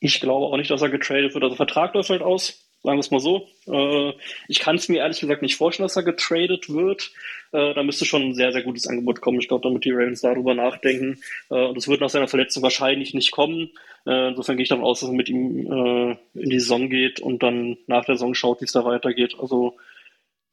[0.00, 1.44] Ich glaube auch nicht, dass er getradet wird.
[1.44, 3.48] Also Vertrag läuft halt aus sagen wir es mal so.
[3.66, 4.12] Äh,
[4.46, 7.10] ich kann es mir ehrlich gesagt nicht vorstellen, dass er getradet wird.
[7.52, 9.40] Äh, da müsste schon ein sehr, sehr gutes Angebot kommen.
[9.40, 11.18] Ich glaube, damit die Ravens darüber nachdenken.
[11.50, 13.70] Äh, und es wird nach seiner Verletzung wahrscheinlich nicht kommen.
[14.06, 17.20] Äh, insofern gehe ich davon aus, dass er mit ihm äh, in die Saison geht
[17.20, 19.36] und dann nach der Saison schaut, wie es da weitergeht.
[19.40, 19.76] Also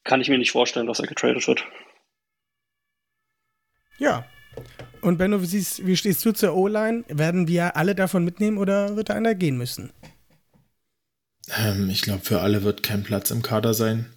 [0.06, 1.66] kann ich mir nicht vorstellen, dass er getradet wird.
[4.00, 4.26] Ja.
[5.02, 7.04] Und Benno, wie, siehst, wie stehst du zur O-Line?
[7.10, 9.92] Werden wir alle davon mitnehmen oder wird da einer gehen müssen?
[11.50, 14.08] Ähm, ich glaube, für alle wird kein Platz im Kader sein.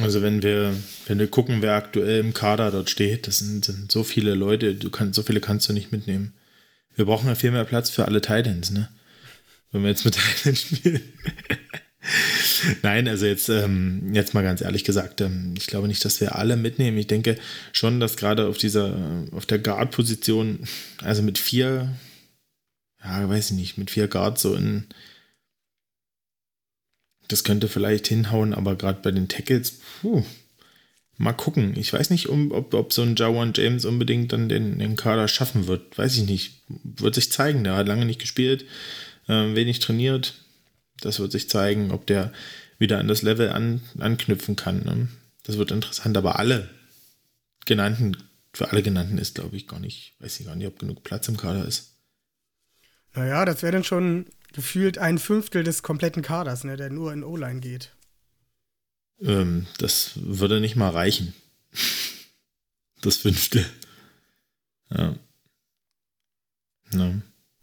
[0.00, 0.74] Also wenn wir,
[1.06, 4.74] wenn wir gucken, wer aktuell im Kader dort steht, das sind, sind so viele Leute,
[4.74, 6.32] du kannst, so viele kannst du nicht mitnehmen.
[6.94, 8.88] Wir brauchen ja viel mehr Platz für alle Titans, ne?
[9.70, 11.02] Wenn wir jetzt mit Titans spielen.
[12.82, 16.36] Nein, also jetzt, ähm, jetzt mal ganz ehrlich gesagt, ähm, ich glaube nicht, dass wir
[16.36, 16.96] alle mitnehmen.
[16.98, 17.36] Ich denke
[17.72, 18.96] schon, dass gerade auf dieser,
[19.32, 20.60] auf der Guard-Position,
[21.02, 21.94] also mit vier,
[23.04, 24.86] ja, weiß ich nicht, mit vier Guards so in,
[27.32, 30.22] das könnte vielleicht hinhauen, aber gerade bei den Tackles, puh,
[31.16, 31.74] mal gucken.
[31.76, 35.66] Ich weiß nicht, ob, ob so ein Jawan James unbedingt dann den, den Kader schaffen
[35.66, 35.96] wird.
[35.96, 36.62] Weiß ich nicht.
[36.68, 37.64] Wird sich zeigen.
[37.64, 38.64] Der hat lange nicht gespielt,
[39.28, 40.34] äh, wenig trainiert.
[41.00, 42.32] Das wird sich zeigen, ob der
[42.78, 44.84] wieder an das Level an, anknüpfen kann.
[44.84, 45.08] Ne?
[45.44, 46.16] Das wird interessant.
[46.16, 46.68] Aber alle
[47.66, 48.16] genannten,
[48.52, 51.28] für alle genannten ist, glaube ich, gar nicht, weiß ich gar nicht, ob genug Platz
[51.28, 51.94] im Kader ist.
[53.14, 57.24] Naja, das wäre dann schon gefühlt ein Fünftel des kompletten Kaders, ne, der nur in
[57.24, 57.94] O-Line geht.
[59.20, 61.34] Ähm, das würde nicht mal reichen.
[63.00, 63.66] Das Fünftel.
[64.90, 65.14] Ja.
[66.92, 67.14] ja.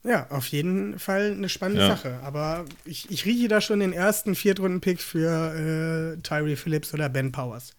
[0.03, 1.89] Ja, auf jeden Fall eine spannende ja.
[1.89, 2.19] Sache.
[2.23, 7.31] Aber ich, ich rieche da schon den ersten Viertrunden-Pick für äh, Tyree Phillips oder Ben
[7.31, 7.73] Powers.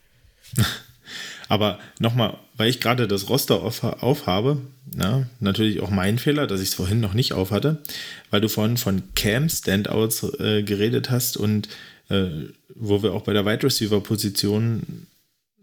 [1.49, 4.59] Aber nochmal, weil ich gerade das Roster auf, aufhabe,
[4.97, 7.83] ja, natürlich auch mein Fehler, dass ich es vorhin noch nicht aufhatte,
[8.31, 11.69] weil du vorhin von Cam-Standouts äh, geredet hast und
[12.09, 12.29] äh,
[12.75, 15.07] wo wir auch bei der Wide Receiver-Position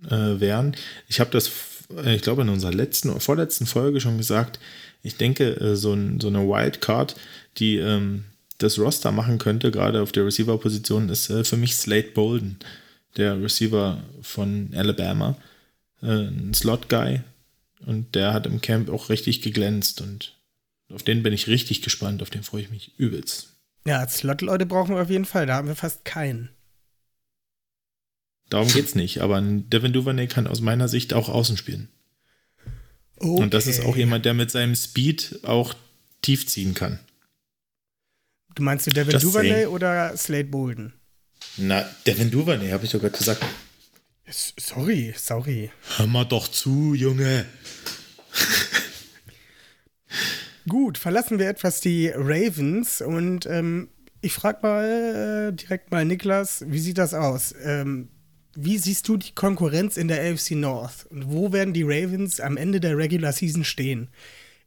[0.10, 0.76] äh, wären.
[1.08, 1.52] Ich habe das,
[1.96, 4.60] äh, ich glaube, in unserer letzten, vorletzten Folge schon gesagt.
[5.04, 7.16] Ich denke, äh, so, ein, so, eine Wildcard,
[7.58, 8.26] die ähm,
[8.58, 12.60] das Roster machen könnte, gerade auf der Receiver-Position, ist äh, für mich Slate Bolden,
[13.16, 15.38] der Receiver von Alabama
[16.02, 17.22] äh, ein Slot-Guy
[17.86, 20.36] und der hat im Camp auch richtig geglänzt und
[20.94, 23.54] auf den bin ich richtig gespannt, auf den freue ich mich übelst.
[23.86, 26.50] Ja, Slot-Leute brauchen wir auf jeden Fall, da haben wir fast keinen.
[28.50, 31.90] Darum geht's nicht, aber Devin Duvernay kann aus meiner Sicht auch außen spielen.
[33.18, 33.42] Okay.
[33.42, 35.74] Und das ist auch jemand, der mit seinem Speed auch
[36.22, 37.00] tief ziehen kann.
[38.56, 39.68] Du meinst du Devin Just Duvernay saying.
[39.68, 40.94] oder Slade Bolden?
[41.58, 43.44] Na, Devin Duvernay, habe ich gerade gesagt.
[44.30, 45.72] Sorry, sorry.
[45.98, 47.46] Hör mal doch zu, Junge.
[50.68, 53.90] Gut, verlassen wir etwas die Ravens und ähm,
[54.22, 57.54] ich frage mal äh, direkt mal Niklas, wie sieht das aus?
[57.64, 58.10] Ähm,
[58.56, 61.06] wie siehst du die Konkurrenz in der AFC North?
[61.10, 64.10] Und wo werden die Ravens am Ende der Regular Season stehen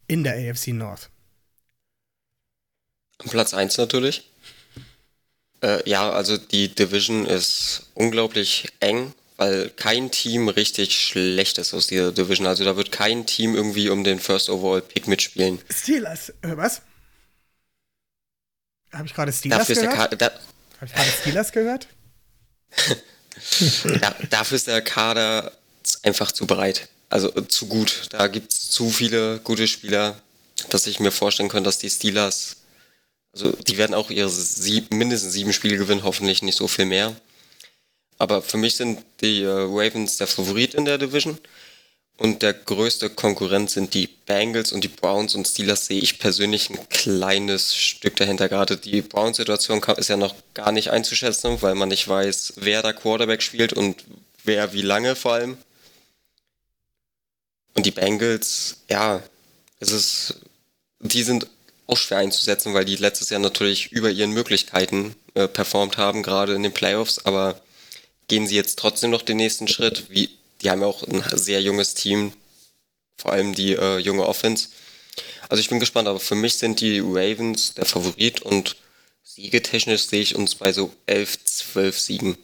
[0.07, 1.11] in der AFC North?
[3.19, 4.31] Platz 1 natürlich.
[5.63, 11.87] Äh, ja, also die Division ist unglaublich eng weil kein Team richtig schlecht ist aus
[11.87, 12.47] dieser Division.
[12.47, 15.59] Also da wird kein Team irgendwie um den First Overall Pick mitspielen.
[15.71, 16.83] Steelers, äh, was?
[18.93, 20.23] Habe ich gerade Steelers dafür gehört?
[20.23, 20.41] Habe
[20.85, 21.87] ich gerade Steelers gehört?
[24.03, 25.53] ja, dafür ist der Kader
[26.03, 26.91] einfach zu breit.
[27.09, 28.09] Also zu gut.
[28.11, 30.21] Da gibt es zu viele gute Spieler,
[30.69, 32.57] dass ich mir vorstellen könnte, dass die Steelers
[33.33, 37.15] Also die werden auch ihre sieb, mindestens sieben Spiele gewinnen, hoffentlich nicht so viel mehr.
[38.19, 41.39] Aber für mich sind die äh, Ravens der Favorit in der Division.
[42.21, 46.69] Und der größte Konkurrent sind die Bengals und die Browns und Steelers sehe ich persönlich
[46.69, 48.51] ein kleines Stück dahinter.
[48.51, 52.93] Gerade die Browns-Situation ist ja noch gar nicht einzuschätzen, weil man nicht weiß, wer da
[52.93, 54.05] Quarterback spielt und
[54.45, 55.57] wer wie lange vor allem.
[57.73, 59.23] Und die Bengals, ja,
[59.79, 60.41] es ist,
[60.99, 61.47] die sind
[61.91, 66.55] auch schwer einzusetzen, weil die letztes Jahr natürlich über ihren Möglichkeiten äh, performt haben, gerade
[66.55, 67.25] in den Playoffs.
[67.25, 67.61] Aber
[68.29, 70.07] gehen sie jetzt trotzdem noch den nächsten Schritt?
[70.09, 70.31] Wie,
[70.63, 72.33] die haben ja auch ein sehr junges Team,
[73.17, 74.69] vor allem die äh, junge Offense.
[75.49, 78.77] Also ich bin gespannt, aber für mich sind die Ravens der Favorit und
[79.23, 82.39] siegetechnisch sehe ich uns bei so 11, 12 Siegen.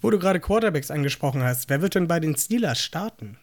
[0.00, 3.38] Wo du gerade Quarterbacks angesprochen hast, wer wird denn bei den Steelers starten?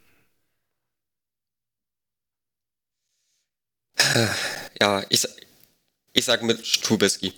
[4.81, 5.25] Ja, ich,
[6.13, 7.33] ich sag mit Trubisky.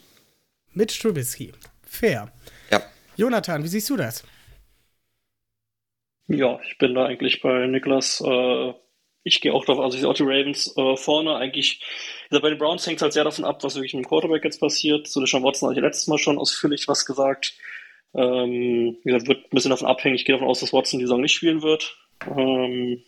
[0.74, 1.54] Mit Trubisky.
[1.86, 2.32] Fair.
[2.72, 2.84] Ja.
[3.18, 4.24] Jonathan, wie siehst du das?
[6.28, 8.22] Ja, ich bin da eigentlich bei Niklas.
[8.26, 8.74] Äh,
[9.24, 11.36] ich gehe auch davon, also ich sehe auch die Ravens äh, vorne.
[11.36, 11.84] Eigentlich,
[12.30, 14.44] also bei den Browns hängt es halt sehr davon ab, was wirklich mit dem Quarterback
[14.44, 15.08] jetzt passiert.
[15.08, 17.54] Zu Deshaun Watson habe ich letztes Mal schon ausführlich was gesagt.
[18.14, 20.16] Ähm, wie gesagt, wird ein bisschen davon abhängen.
[20.16, 21.98] Ich gehe davon aus, dass Watson die Saison nicht spielen wird.
[22.28, 23.04] Ähm,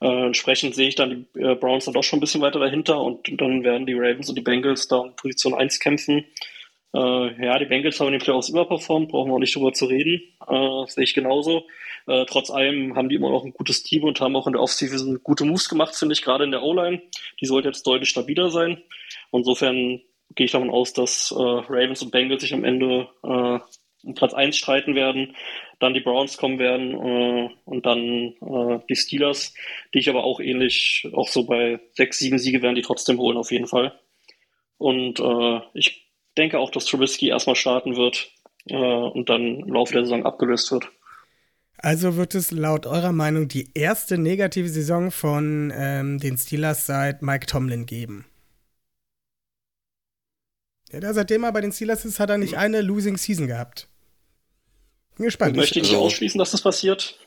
[0.00, 3.00] äh, entsprechend sehe ich dann die äh, Browns dann doch schon ein bisschen weiter dahinter
[3.00, 6.24] und dann werden die Ravens und die Bengals da in Position 1 kämpfen.
[6.94, 9.86] Äh, ja, die Bengals haben in den Playoffs überperformt, brauchen wir auch nicht drüber zu
[9.86, 10.22] reden.
[10.46, 11.64] Äh, sehe ich genauso.
[12.06, 14.62] Äh, trotz allem haben die immer noch ein gutes Team und haben auch in der
[14.62, 17.02] Offseason gute Moves gemacht, finde ich, gerade in der O-Line.
[17.40, 18.80] Die sollte jetzt deutlich stabiler sein.
[19.32, 20.00] Insofern
[20.34, 23.08] gehe ich davon aus, dass äh, Ravens und Bengals sich am Ende
[24.02, 25.36] um Platz 1 streiten werden,
[25.78, 27.98] dann die Browns kommen werden äh, und dann
[28.40, 29.54] äh, die Steelers,
[29.94, 33.36] die ich aber auch ähnlich, auch so bei 6, 7 Siege werden die trotzdem holen
[33.36, 33.98] auf jeden Fall.
[34.76, 38.30] Und äh, ich denke auch, dass Trubisky erstmal starten wird
[38.66, 40.88] äh, und dann im Laufe der Saison abgelöst wird.
[41.80, 47.22] Also wird es laut eurer Meinung die erste negative Saison von ähm, den Steelers seit
[47.22, 48.24] Mike Tomlin geben?
[50.92, 53.88] Ja, da seitdem er bei den Steelers ist, hat er nicht eine Losing Season gehabt.
[55.16, 55.52] Bin gespannt.
[55.52, 57.18] Ich möchte nicht also, ausschließen, dass das passiert.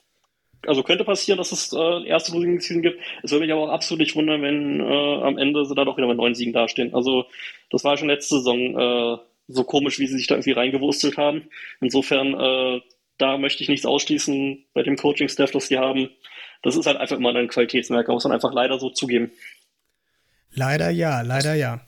[0.65, 2.99] Also könnte passieren, dass es äh, erste Losing Season gibt.
[3.23, 5.97] Es würde mich aber auch absolut nicht wundern, wenn äh, am Ende sie da doch
[5.97, 6.93] wieder mit neun Siegen dastehen.
[6.93, 7.25] Also
[7.69, 11.49] das war schon letzte Saison äh, so komisch, wie sie sich da irgendwie reingewurstelt haben.
[11.81, 12.81] Insofern, äh,
[13.17, 16.09] da möchte ich nichts ausschließen bei dem Coaching-Staff, das sie haben.
[16.63, 19.31] Das ist halt einfach immer ein Qualitätsmerker, muss man einfach leider so zugeben.
[20.53, 21.81] Leider ja, leider ja.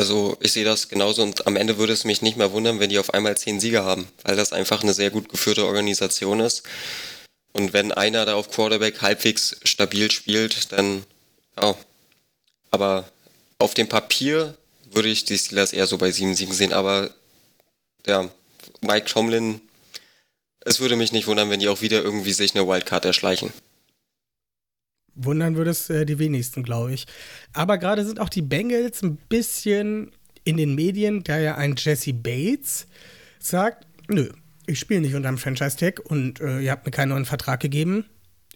[0.00, 2.88] Also ich sehe das genauso und am Ende würde es mich nicht mehr wundern, wenn
[2.88, 6.62] die auf einmal zehn Sieger haben, weil das einfach eine sehr gut geführte Organisation ist.
[7.52, 11.04] Und wenn einer da auf Quarterback halbwegs stabil spielt, dann
[11.60, 11.74] ja.
[12.70, 13.10] Aber
[13.58, 14.56] auf dem Papier
[14.90, 17.10] würde ich die Steelers eher so bei sieben Siegen sehen, aber
[18.06, 18.30] ja,
[18.80, 19.60] Mike Tomlin,
[20.60, 23.52] es würde mich nicht wundern, wenn die auch wieder irgendwie sich eine Wildcard erschleichen.
[25.14, 27.06] Wundern würde es äh, die wenigsten, glaube ich.
[27.52, 30.12] Aber gerade sind auch die Bengals ein bisschen
[30.44, 32.86] in den Medien, da ja ein Jesse Bates
[33.38, 34.30] sagt, nö,
[34.66, 38.04] ich spiele nicht unterm Franchise-Tag und äh, ihr habt mir keinen neuen Vertrag gegeben.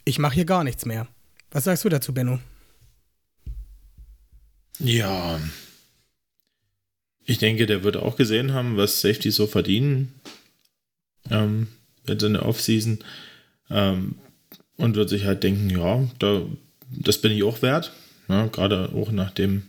[0.04, 1.08] Ich mache hier gar nichts mehr.
[1.50, 2.38] Was sagst du dazu, Benno?
[4.78, 5.40] Ja,
[7.24, 10.12] ich denke, der wird auch gesehen haben, was Safety so verdienen
[11.30, 11.68] ähm,
[12.06, 12.98] in der Offseason.
[13.70, 14.16] Ähm,
[14.76, 16.42] und wird sich halt denken, ja, da,
[16.90, 17.92] das bin ich auch wert.
[18.28, 19.64] Ja, Gerade auch nach dem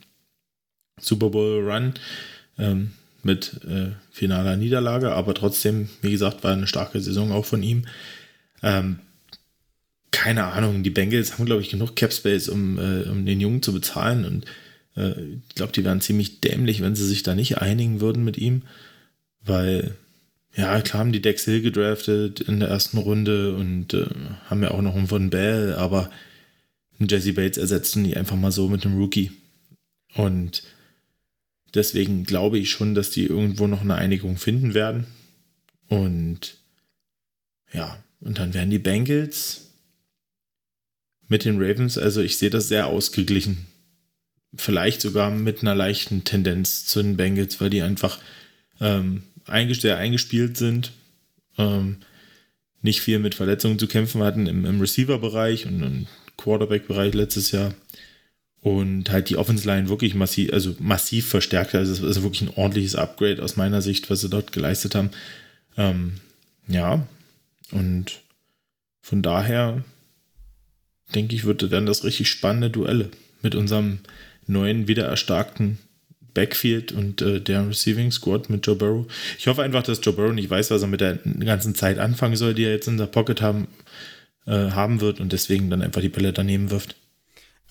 [1.00, 1.94] Super Bowl Run
[2.58, 2.92] ähm,
[3.24, 7.86] mit äh, finaler Niederlage, aber trotzdem, wie gesagt, war eine starke Saison auch von ihm.
[8.64, 9.00] Ähm,
[10.12, 13.62] keine Ahnung, die Bengals haben, glaube ich, genug Cap Space, um, äh, um den Jungen
[13.62, 14.46] zu bezahlen und
[14.96, 15.12] äh,
[15.50, 18.64] ich glaube, die wären ziemlich dämlich, wenn sie sich da nicht einigen würden mit ihm,
[19.42, 19.96] weil
[20.56, 24.08] ja, klar haben die Dex Hill gedraftet in der ersten Runde und äh,
[24.46, 26.10] haben ja auch noch einen von Bell, aber
[26.98, 29.32] Jesse Bates ersetzen die einfach mal so mit einem Rookie.
[30.16, 30.64] Und
[31.74, 35.08] deswegen glaube ich schon, dass die irgendwo noch eine Einigung finden werden.
[35.90, 36.58] Und
[37.74, 39.72] ja, und dann werden die Bengals
[41.28, 43.66] mit den Ravens, also ich sehe das sehr ausgeglichen.
[44.56, 48.20] Vielleicht sogar mit einer leichten Tendenz zu den Bengals, weil die einfach
[48.80, 50.92] ähm, sehr eingespielt sind,
[51.58, 51.98] ähm,
[52.82, 57.74] nicht viel mit Verletzungen zu kämpfen hatten im, im Receiver-Bereich und im Quarterback-Bereich letztes Jahr.
[58.62, 61.76] Und halt die Offense Line wirklich massiv, also massiv verstärkt.
[61.76, 65.12] Also es ist wirklich ein ordentliches Upgrade aus meiner Sicht, was sie dort geleistet haben.
[65.78, 66.14] Ähm,
[66.68, 67.08] ja,
[67.72, 68.22] und
[69.02, 69.84] von daher
[71.14, 73.12] denke ich, wird, werden das richtig spannende Duelle.
[73.44, 74.00] mit unserem
[74.48, 75.78] neuen, wieder erstarkten
[76.36, 79.08] Backfield und äh, der Receiving Squad mit Joe Burrow.
[79.40, 82.36] Ich hoffe einfach, dass Joe Burrow nicht weiß, was er mit der ganzen Zeit anfangen
[82.36, 83.68] soll, die er jetzt in der Pocket haben,
[84.46, 86.96] äh, haben wird und deswegen dann einfach die Bälle daneben wirft.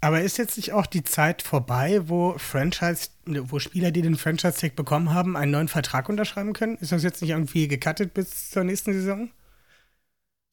[0.00, 4.76] Aber ist jetzt nicht auch die Zeit vorbei, wo Franchise, wo Spieler, die den Franchise-Tag
[4.76, 6.76] bekommen haben, einen neuen Vertrag unterschreiben können?
[6.76, 9.30] Ist das jetzt nicht irgendwie gecuttet bis zur nächsten Saison?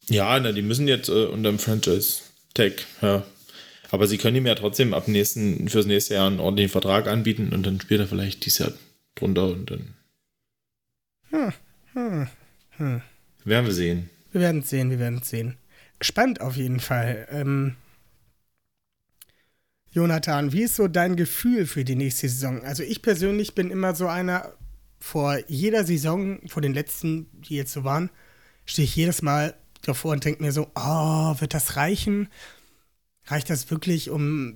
[0.08, 3.24] Ja, na, die müssen jetzt äh, unter dem Franchise-Tag, ja.
[3.92, 7.54] Aber sie können ihm ja trotzdem ab nächsten, fürs nächste Jahr einen ordentlichen Vertrag anbieten
[7.54, 8.72] und dann spielt er vielleicht dieses Jahr
[9.16, 9.94] drunter und dann.
[11.30, 11.54] Hm,
[11.94, 12.28] hm,
[12.78, 13.02] hm.
[13.44, 14.10] Werden wir sehen.
[14.32, 15.58] Wir werden es sehen, wir werden es sehen.
[16.00, 17.28] Spannend auf jeden Fall.
[17.30, 17.76] Ähm,
[19.92, 22.64] Jonathan, wie ist so dein Gefühl für die nächste Saison?
[22.64, 24.54] Also ich persönlich bin immer so einer,
[25.02, 28.10] vor jeder Saison, vor den letzten, die jetzt so waren,
[28.66, 32.30] stehe ich jedes Mal davor und denke mir so, oh, wird das reichen?
[33.32, 34.56] Reicht das wirklich, um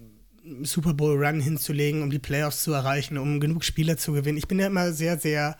[0.63, 4.37] Super Bowl Run hinzulegen, um die Playoffs zu erreichen, um genug Spieler zu gewinnen?
[4.37, 5.57] Ich bin ja immer sehr, sehr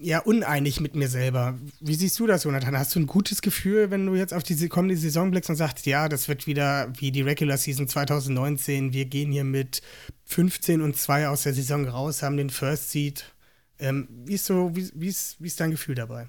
[0.00, 1.58] ja, uneinig mit mir selber.
[1.80, 2.76] Wie siehst du das, Jonathan?
[2.76, 5.86] Hast du ein gutes Gefühl, wenn du jetzt auf die kommende Saison blickst und sagst,
[5.86, 9.82] ja, das wird wieder wie die Regular Season 2019, wir gehen hier mit
[10.26, 13.32] 15 und 2 aus der Saison raus, haben den First Seed.
[13.78, 16.28] Ähm, wie, ist so, wie, wie, ist, wie ist dein Gefühl dabei?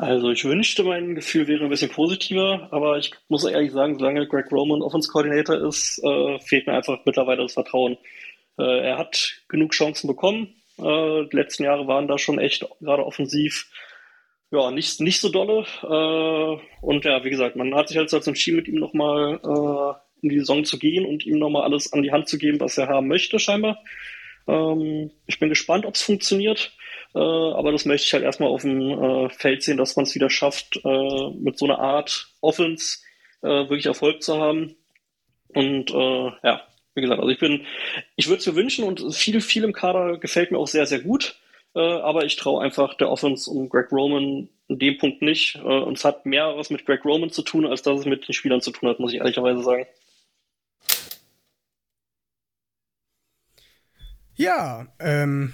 [0.00, 4.28] Also ich wünschte, mein Gefühl wäre ein bisschen positiver, aber ich muss ehrlich sagen, solange
[4.28, 7.98] Greg Roman Offense Coordinator ist, äh, fehlt mir einfach mittlerweile das Vertrauen.
[8.58, 10.54] Äh, er hat genug Chancen bekommen.
[10.78, 13.68] Äh, die letzten Jahre waren da schon echt gerade offensiv
[14.52, 15.66] ja nicht, nicht so dolle.
[15.82, 20.22] Äh, und ja, wie gesagt, man hat sich halt dazu entschieden, mit ihm nochmal äh,
[20.22, 22.78] in die Saison zu gehen und ihm nochmal alles an die Hand zu geben, was
[22.78, 23.78] er haben möchte, scheinbar.
[24.46, 26.72] Ähm, ich bin gespannt, ob es funktioniert.
[27.14, 30.14] Äh, aber das möchte ich halt erstmal auf dem äh, Feld sehen, dass man es
[30.14, 32.98] wieder schafft, äh, mit so einer Art Offense
[33.42, 34.76] äh, wirklich Erfolg zu haben.
[35.48, 36.62] Und äh, ja,
[36.94, 37.64] wie gesagt, also ich bin,
[38.16, 41.00] ich würde es mir wünschen und viel, viel im Kader gefällt mir auch sehr, sehr
[41.00, 41.38] gut.
[41.74, 45.56] Äh, aber ich traue einfach der Offense um Greg Roman in dem Punkt nicht.
[45.56, 48.34] und es hat mehr was mit Greg Roman zu tun, als dass es mit den
[48.34, 49.86] Spielern zu tun hat, muss ich ehrlicherweise sagen.
[54.38, 55.52] Ja, ähm,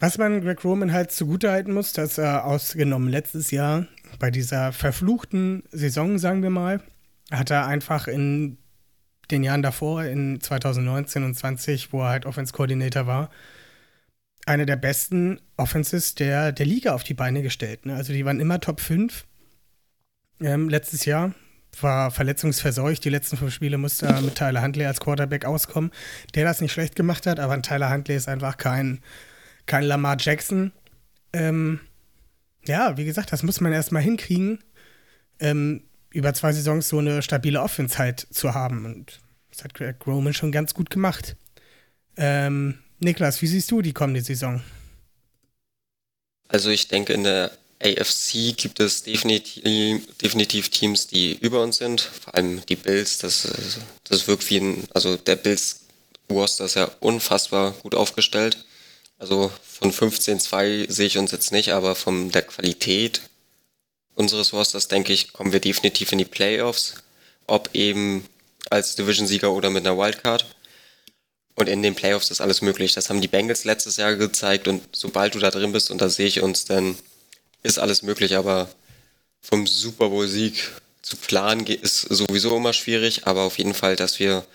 [0.00, 3.86] was man Greg Roman halt zugutehalten muss, dass er ausgenommen letztes Jahr
[4.18, 6.82] bei dieser verfluchten Saison, sagen wir mal,
[7.30, 8.56] hat er einfach in
[9.30, 13.30] den Jahren davor, in 2019 und 20, wo er halt Offense Coordinator war,
[14.46, 17.86] eine der besten Offenses der, der Liga auf die Beine gestellt.
[17.86, 17.94] Ne?
[17.94, 19.26] Also die waren immer Top 5
[20.40, 21.34] ähm, letztes Jahr.
[21.80, 23.04] War verletzungsverseucht.
[23.04, 25.92] Die letzten fünf Spiele musste er mit Tyler Huntley als Quarterback auskommen,
[26.34, 29.00] der das nicht schlecht gemacht hat, aber Tyler Huntley ist einfach kein
[29.70, 30.72] kein Lamar Jackson.
[31.32, 31.78] Ähm,
[32.66, 34.58] ja, wie gesagt, das muss man erstmal hinkriegen,
[35.38, 38.84] ähm, über zwei Saisons so eine stabile Offense halt zu haben.
[38.84, 41.36] Und das hat Greg Roman schon ganz gut gemacht.
[42.16, 44.60] Ähm, Niklas, wie siehst du die kommende Saison?
[46.48, 49.62] Also ich denke, in der AFC gibt es definitiv,
[50.16, 52.00] definitiv Teams, die über uns sind.
[52.00, 53.18] Vor allem die Bills.
[53.18, 53.48] Das,
[54.02, 55.82] das wirkt wie ein, also der Bills
[56.28, 58.64] Roster ist ja unfassbar gut aufgestellt.
[59.20, 63.20] Also von 15-2 sehe ich uns jetzt nicht, aber von der Qualität
[64.14, 66.94] unseres Rosters, denke ich, kommen wir definitiv in die Playoffs.
[67.46, 68.26] Ob eben
[68.70, 70.46] als Division-Sieger oder mit einer Wildcard.
[71.54, 72.94] Und in den Playoffs ist alles möglich.
[72.94, 76.08] Das haben die Bengals letztes Jahr gezeigt und sobald du da drin bist, und da
[76.08, 76.96] sehe ich uns, dann
[77.62, 78.36] ist alles möglich.
[78.36, 78.70] Aber
[79.42, 80.70] vom Super Bowl-Sieg
[81.02, 83.26] zu planen ist sowieso immer schwierig.
[83.26, 84.46] Aber auf jeden Fall, dass wir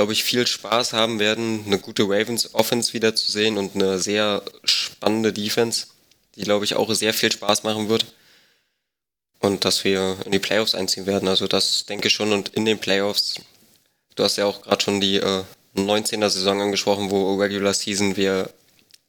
[0.00, 5.30] glaube ich, viel Spaß haben werden, eine gute Ravens Offense wiederzusehen und eine sehr spannende
[5.30, 5.88] Defense,
[6.36, 8.06] die, glaube ich, auch sehr viel Spaß machen wird.
[9.40, 11.28] Und dass wir in die Playoffs einziehen werden.
[11.28, 12.32] Also das denke ich schon.
[12.32, 13.42] Und in den Playoffs,
[14.16, 15.44] du hast ja auch gerade schon die äh,
[15.76, 18.48] 19er Saison angesprochen, wo Regular Season wir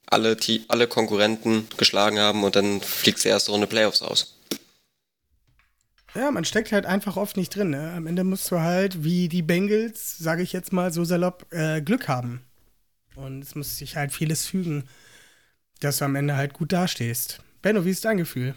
[0.08, 0.36] alle,
[0.68, 4.41] alle Konkurrenten geschlagen haben und dann fliegt die erste Runde Playoffs aus.
[6.14, 7.70] Ja, man steckt halt einfach oft nicht drin.
[7.70, 7.94] Ne?
[7.94, 11.82] Am Ende musst du halt, wie die Bengals, sage ich jetzt mal so salopp, äh,
[11.82, 12.42] Glück haben.
[13.16, 14.84] Und es muss sich halt vieles fügen,
[15.80, 17.40] dass du am Ende halt gut dastehst.
[17.62, 18.56] Benno, wie ist dein Gefühl?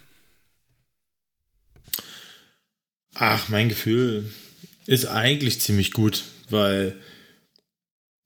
[3.15, 4.31] Ach, mein Gefühl
[4.87, 6.97] ist eigentlich ziemlich gut, weil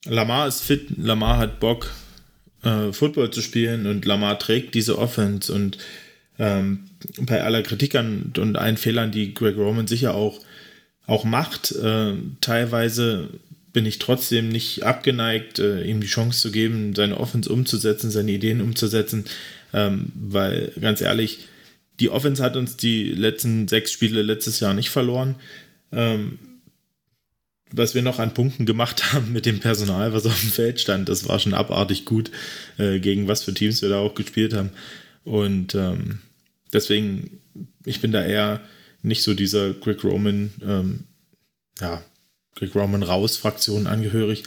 [0.04, 1.90] Lamar ist fit, Lamar hat Bock,
[2.62, 5.78] äh, Football zu spielen und Lamar trägt diese Offense und
[6.38, 6.87] ähm,
[7.20, 10.40] bei aller Kritik an und allen Fehlern, die Greg Roman sicher auch,
[11.06, 13.28] auch macht, äh, teilweise
[13.72, 18.32] bin ich trotzdem nicht abgeneigt, äh, ihm die Chance zu geben, seine Offense umzusetzen, seine
[18.32, 19.24] Ideen umzusetzen,
[19.72, 21.46] ähm, weil ganz ehrlich,
[22.00, 25.36] die Offense hat uns die letzten sechs Spiele letztes Jahr nicht verloren.
[25.92, 26.38] Ähm,
[27.70, 31.08] was wir noch an Punkten gemacht haben mit dem Personal, was auf dem Feld stand,
[31.08, 32.30] das war schon abartig gut,
[32.78, 34.70] äh, gegen was für Teams wir da auch gespielt haben.
[35.24, 36.20] Und ähm,
[36.72, 37.40] deswegen,
[37.84, 38.60] ich bin da eher
[39.02, 41.04] nicht so dieser Greg Roman, ähm,
[41.80, 42.02] ja,
[42.54, 44.44] Greg Roman raus Fraktion angehörig,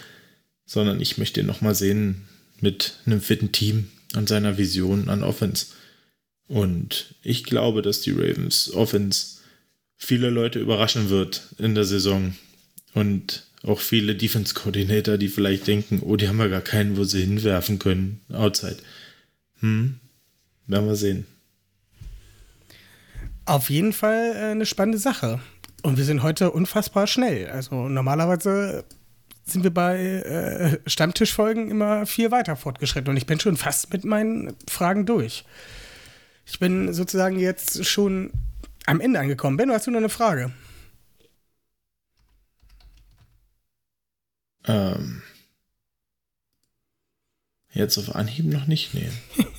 [0.65, 2.27] sondern ich möchte ihn nochmal sehen
[2.59, 5.67] mit einem fitten Team und seiner Vision an Offense.
[6.47, 9.37] Und ich glaube, dass die Ravens Offense
[9.97, 12.35] viele Leute überraschen wird in der Saison.
[12.93, 17.21] Und auch viele Defense-Koordinator, die vielleicht denken, oh, die haben wir gar keinen, wo sie
[17.21, 18.77] hinwerfen können, outside.
[19.59, 19.99] Hm,
[20.67, 21.25] werden wir sehen.
[23.45, 25.39] Auf jeden Fall äh, eine spannende Sache.
[25.83, 27.49] Und wir sind heute unfassbar schnell.
[27.49, 28.85] Also normalerweise
[29.45, 34.05] sind wir bei äh, Stammtischfolgen immer viel weiter fortgeschritten und ich bin schon fast mit
[34.05, 35.43] meinen Fragen durch.
[36.45, 38.31] Ich bin sozusagen jetzt schon
[38.85, 39.57] am Ende angekommen.
[39.57, 40.51] Ben, hast du noch eine Frage?
[44.65, 45.23] Ähm,
[47.73, 49.09] jetzt auf Anhieb noch nicht, nee.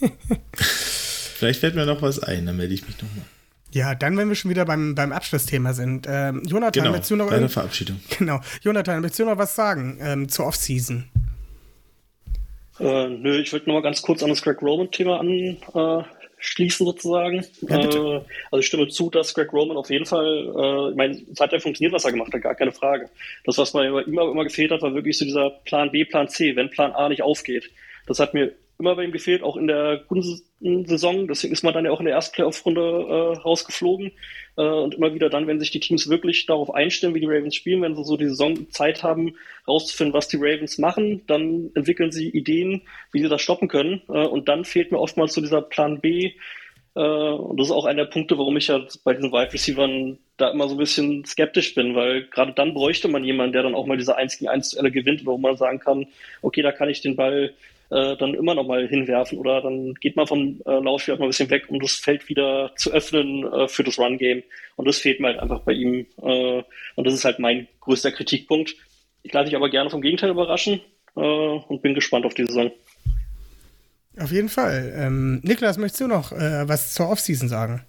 [0.54, 3.26] Vielleicht fällt mir noch was ein, dann melde ich mich nochmal.
[3.72, 6.06] Ja, dann, wenn wir schon wieder beim, beim Abschlussthema sind.
[6.08, 8.00] Ähm, Jonathan, genau, willst du noch bei der Verabschiedung.
[8.18, 8.40] Genau.
[8.60, 11.08] Jonathan, willst du noch was sagen ähm, zur Offseason?
[12.78, 17.44] Äh, nö, ich wollte noch mal ganz kurz an das Greg Roman-Thema anschließen, sozusagen.
[17.62, 18.20] Ja, äh,
[18.50, 21.52] also ich stimme zu, dass Greg Roman auf jeden Fall, äh, ich meine, es hat
[21.52, 23.08] ja funktioniert, was er gemacht hat, gar keine Frage.
[23.44, 26.56] Das, was mir immer, immer gefehlt hat, war wirklich so dieser Plan B, Plan C,
[26.56, 27.70] wenn Plan A nicht aufgeht.
[28.06, 28.52] Das hat mir
[28.82, 31.28] immer bei ihm gefehlt, auch in der guten Saison.
[31.28, 34.12] Deswegen ist man dann ja auch in der ersten Playoff-Runde äh, rausgeflogen.
[34.56, 37.54] Äh, und immer wieder dann, wenn sich die Teams wirklich darauf einstellen, wie die Ravens
[37.54, 39.36] spielen, wenn sie so die Saison Zeit haben,
[39.68, 44.02] rauszufinden, was die Ravens machen, dann entwickeln sie Ideen, wie sie das stoppen können.
[44.08, 46.32] Äh, und dann fehlt mir oftmals so dieser Plan B.
[46.94, 50.18] Äh, und das ist auch einer der Punkte, warum ich ja bei diesen Wide Receivern
[50.36, 53.74] da immer so ein bisschen skeptisch bin, weil gerade dann bräuchte man jemanden, der dann
[53.74, 56.06] auch mal diese 1 gegen 1 Duelle gewinnt, wo man sagen kann,
[56.42, 57.54] okay, da kann ich den Ball
[57.92, 61.28] äh, dann immer noch mal hinwerfen oder dann geht man vom äh, Laufspiel mal ein
[61.28, 64.42] bisschen weg, um das Feld wieder zu öffnen äh, für das Run-Game.
[64.76, 66.06] Und das fehlt mir halt einfach bei ihm.
[66.22, 66.62] Äh,
[66.96, 68.74] und das ist halt mein größter Kritikpunkt.
[69.22, 70.80] Ich lasse mich aber gerne vom Gegenteil überraschen
[71.16, 72.72] äh, und bin gespannt auf die Saison.
[74.18, 74.94] Auf jeden Fall.
[74.96, 77.84] Ähm, Niklas, möchtest du noch äh, was zur Offseason sagen?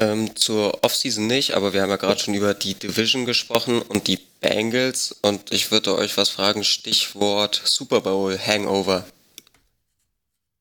[0.00, 4.06] Ähm, zur Offseason nicht, aber wir haben ja gerade schon über die Division gesprochen und
[4.06, 9.04] die Bengals und ich würde euch was fragen, Stichwort Super Bowl Hangover.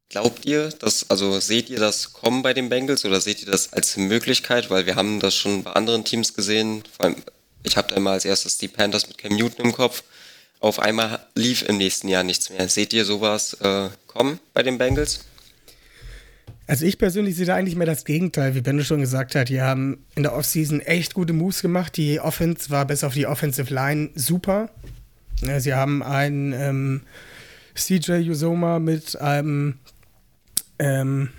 [0.09, 3.73] Glaubt ihr, dass, also seht ihr das kommen bei den Bengals oder seht ihr das
[3.73, 4.69] als Möglichkeit?
[4.69, 6.83] Weil wir haben das schon bei anderen Teams gesehen.
[6.95, 7.23] Vor allem,
[7.63, 10.03] ich habe da immer als erstes die Panthers mit Cam Newton im Kopf.
[10.59, 12.69] Auf einmal lief im nächsten Jahr nichts mehr.
[12.69, 15.19] Seht ihr sowas äh, kommen bei den Bengals?
[16.67, 19.47] Also ich persönlich sehe da eigentlich mehr das Gegenteil, wie Benno schon gesagt hat.
[19.47, 21.95] Die haben in der Offseason echt gute Moves gemacht.
[21.95, 24.69] Die Offense war bis auf die Offensive Line super.
[25.59, 27.01] Sie haben einen ähm,
[27.75, 29.75] CJ Usoma mit einem
[30.79, 31.29] ähm,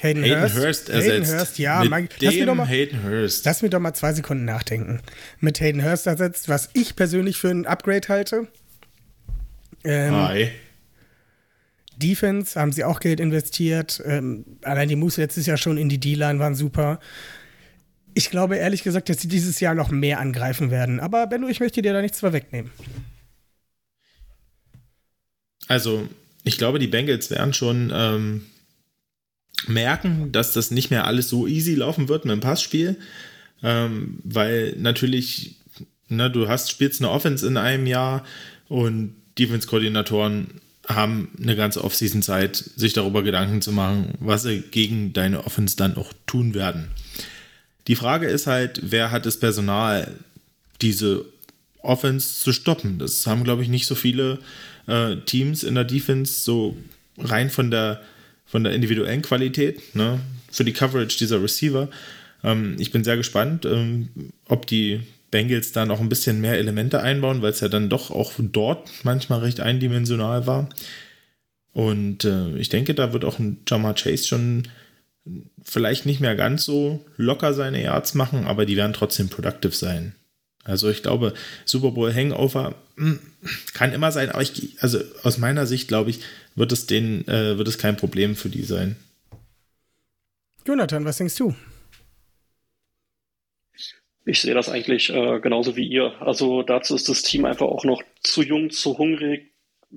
[0.00, 0.56] Hayden, Hayden Hurst.
[0.56, 1.34] Hurst Hayden ersetzt.
[1.34, 1.80] Hurst, ja.
[1.80, 3.44] Mit Mein, lass, mir doch mal, Hayden Hurst.
[3.46, 5.00] lass mir doch mal zwei Sekunden nachdenken.
[5.40, 8.48] Mit Hayden Hurst ersetzt, was ich persönlich für ein Upgrade halte.
[9.84, 10.50] Ähm, Hi.
[11.96, 14.02] Defense haben sie auch Geld investiert.
[14.04, 17.00] Ähm, allein die Moves letztes Jahr schon in die D-Line waren super.
[18.14, 21.00] Ich glaube ehrlich gesagt, dass sie dieses Jahr noch mehr angreifen werden.
[21.00, 22.70] Aber Benno, ich möchte dir da nichts vorwegnehmen.
[25.66, 26.08] Also,
[26.44, 28.46] ich glaube, die Bengals werden schon ähm,
[29.66, 32.98] merken, dass das nicht mehr alles so easy laufen wird mit dem Passspiel.
[33.62, 35.56] Ähm, weil natürlich,
[36.08, 38.24] ne, du hast, spielst eine Offense in einem Jahr
[38.68, 45.44] und Defense-Koordinatoren haben eine ganze Offseason-Zeit, sich darüber Gedanken zu machen, was sie gegen deine
[45.44, 46.90] Offense dann auch tun werden.
[47.86, 50.12] Die Frage ist halt, wer hat das Personal,
[50.80, 51.24] diese
[51.82, 52.98] Offense zu stoppen?
[52.98, 54.38] Das haben, glaube ich, nicht so viele
[54.86, 56.76] äh, Teams in der Defense, so
[57.18, 58.02] rein von der,
[58.46, 60.20] von der individuellen Qualität, ne?
[60.50, 61.88] für die Coverage dieser Receiver.
[62.42, 64.08] Ähm, ich bin sehr gespannt, ähm,
[64.48, 65.00] ob die
[65.34, 68.88] Bengals da noch ein bisschen mehr Elemente einbauen, weil es ja dann doch auch dort
[69.02, 70.68] manchmal recht eindimensional war.
[71.72, 74.68] Und äh, ich denke, da wird auch ein Jamar Chase schon
[75.60, 80.14] vielleicht nicht mehr ganz so locker seine Yards machen, aber die werden trotzdem productive sein.
[80.62, 83.18] Also ich glaube, Super Bowl Hangover mh,
[83.72, 86.20] kann immer sein, aber ich, also aus meiner Sicht glaube ich,
[86.54, 88.94] wird es den, äh, wird es kein Problem für die sein.
[90.64, 91.56] Jonathan, was denkst du?
[94.26, 96.14] Ich sehe das eigentlich äh, genauso wie ihr.
[96.20, 99.52] Also dazu ist das Team einfach auch noch zu jung, zu hungrig,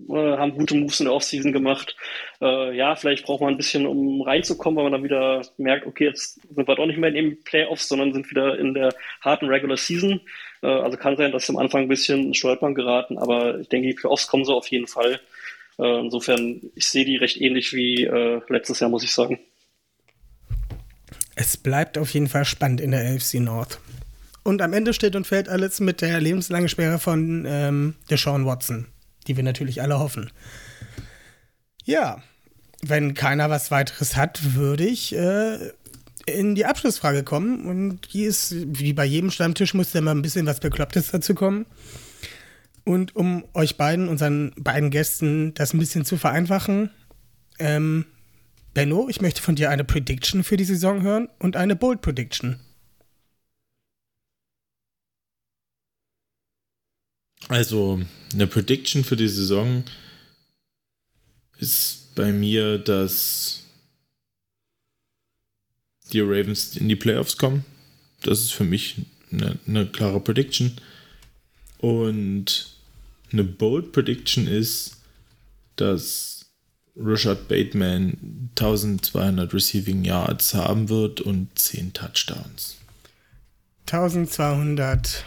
[0.09, 1.95] äh, haben gute Moves in der Offseason gemacht.
[2.41, 6.05] Äh, ja, vielleicht braucht man ein bisschen, um reinzukommen, weil man dann wieder merkt, okay,
[6.05, 9.47] jetzt sind wir doch nicht mehr in den Playoffs, sondern sind wieder in der harten
[9.47, 10.21] Regular Season.
[10.61, 13.87] Äh, also kann sein, dass sie am Anfang ein bisschen Stolpern geraten, aber ich denke,
[13.87, 15.19] die Playoffs kommen so auf jeden Fall.
[15.79, 19.39] Äh, insofern, ich sehe die recht ähnlich wie äh, letztes Jahr, muss ich sagen.
[21.35, 23.79] Es bleibt auf jeden Fall spannend in der AFC North.
[24.47, 28.87] Und am Ende steht und fällt alles mit der lebenslangen Sperre von ähm, Deshaun Watson,
[29.27, 30.31] die wir natürlich alle hoffen.
[31.83, 32.23] Ja,
[32.81, 35.57] wenn keiner was weiteres hat, würde ich äh,
[36.25, 37.65] in die Abschlussfrage kommen.
[37.65, 41.35] Und die ist, wie bei jedem Stammtisch, muss da mal ein bisschen was Beklopptes dazu
[41.35, 41.65] kommen.
[42.85, 46.89] Und um euch beiden, unseren beiden Gästen, das ein bisschen zu vereinfachen,
[47.59, 48.05] ähm,
[48.73, 52.61] Benno, ich möchte von dir eine Prediction für die Saison hören und eine Bold Prediction.
[57.49, 58.01] Also,
[58.33, 59.83] eine Prediction für die Saison
[61.59, 63.63] ist bei mir, dass
[66.11, 67.65] die Ravens in die Playoffs kommen.
[68.21, 68.95] Das ist für mich
[69.31, 70.73] eine, eine klare Prediction.
[71.79, 72.77] Und
[73.31, 74.97] eine bold Prediction ist,
[75.75, 76.45] dass
[76.95, 82.77] Rashad Bateman 1200 Receiving Yards haben wird und 10 Touchdowns.
[83.85, 85.23] 1200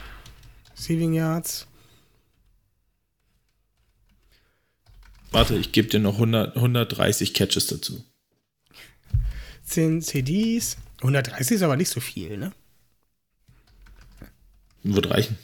[0.77, 1.66] Receiving Yards.
[5.31, 8.05] Warte, ich gebe dir noch 100, 130 Catches dazu.
[9.64, 10.76] 10 CDs.
[10.99, 12.53] 130 ist aber nicht so viel, ne?
[14.83, 15.39] Wird reichen.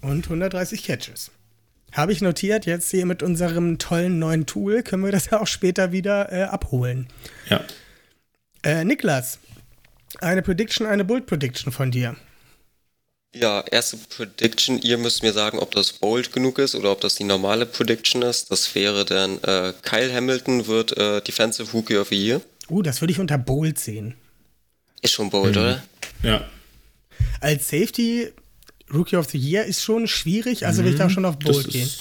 [0.00, 1.30] Und 130 Catches.
[1.92, 5.46] Habe ich notiert, jetzt hier mit unserem tollen neuen Tool können wir das ja auch
[5.46, 7.08] später wieder äh, abholen.
[7.48, 7.64] Ja.
[8.62, 9.38] Äh, Niklas,
[10.20, 12.16] eine Prediction, eine Bold Prediction von dir.
[13.34, 14.80] Ja, erste Prediction.
[14.80, 18.22] Ihr müsst mir sagen, ob das bold genug ist oder ob das die normale Prediction
[18.22, 18.50] ist.
[18.50, 22.40] Das wäre dann, äh, Kyle Hamilton wird äh, Defensive Rookie of the Year.
[22.70, 24.14] Uh, das würde ich unter Bold sehen.
[25.02, 25.60] Ist schon bold, Mhm.
[25.60, 25.82] oder?
[26.22, 26.48] Ja.
[27.40, 28.32] Als Safety
[28.92, 31.68] Rookie of the Year ist schon schwierig, also will ich da schon auf Das Bold
[31.70, 31.84] gehen.
[31.86, 32.00] ist,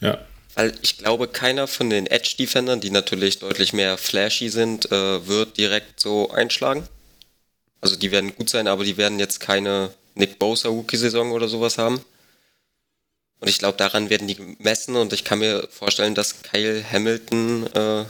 [0.00, 0.18] ja.
[0.54, 5.56] Weil ich glaube, keiner von den Edge-Defendern, die natürlich deutlich mehr flashy sind, äh, wird
[5.56, 6.86] direkt so einschlagen.
[7.82, 11.76] Also die werden gut sein, aber die werden jetzt keine Nick Bosa Rookie-Saison oder sowas
[11.76, 12.02] haben.
[13.40, 17.66] Und ich glaube, daran werden die gemessen und ich kann mir vorstellen, dass Kyle Hamilton
[17.74, 18.04] äh,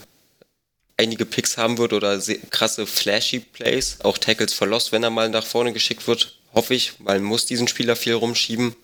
[0.98, 2.20] einige Picks haben wird oder
[2.50, 6.74] krasse flashy Plays, auch Tackles for Loss, wenn er mal nach vorne geschickt wird, hoffe
[6.74, 8.76] ich, weil man muss diesen Spieler viel rumschieben,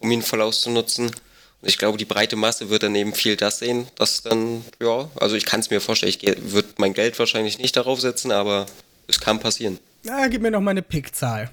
[0.00, 1.06] um ihn voll auszunutzen.
[1.06, 5.08] Und ich glaube, die breite Masse wird dann eben viel das sehen, dass dann, ja,
[5.14, 8.66] also ich kann es mir vorstellen, ich würde mein Geld wahrscheinlich nicht darauf setzen, aber
[9.06, 9.78] es kann passieren.
[10.04, 11.50] Na, gib mir noch mal eine Pickzahl.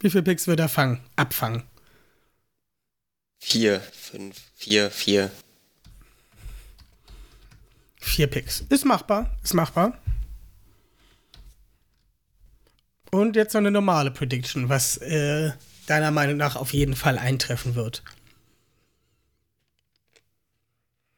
[0.00, 1.00] Wie viele Picks wird er fangen?
[1.16, 1.62] Abfangen.
[3.38, 5.30] Vier, fünf, vier, vier.
[8.00, 8.64] Vier Picks.
[8.68, 9.30] Ist machbar.
[9.42, 9.98] Ist machbar.
[13.10, 15.52] Und jetzt noch eine normale Prediction, was äh,
[15.86, 18.02] deiner Meinung nach auf jeden Fall eintreffen wird.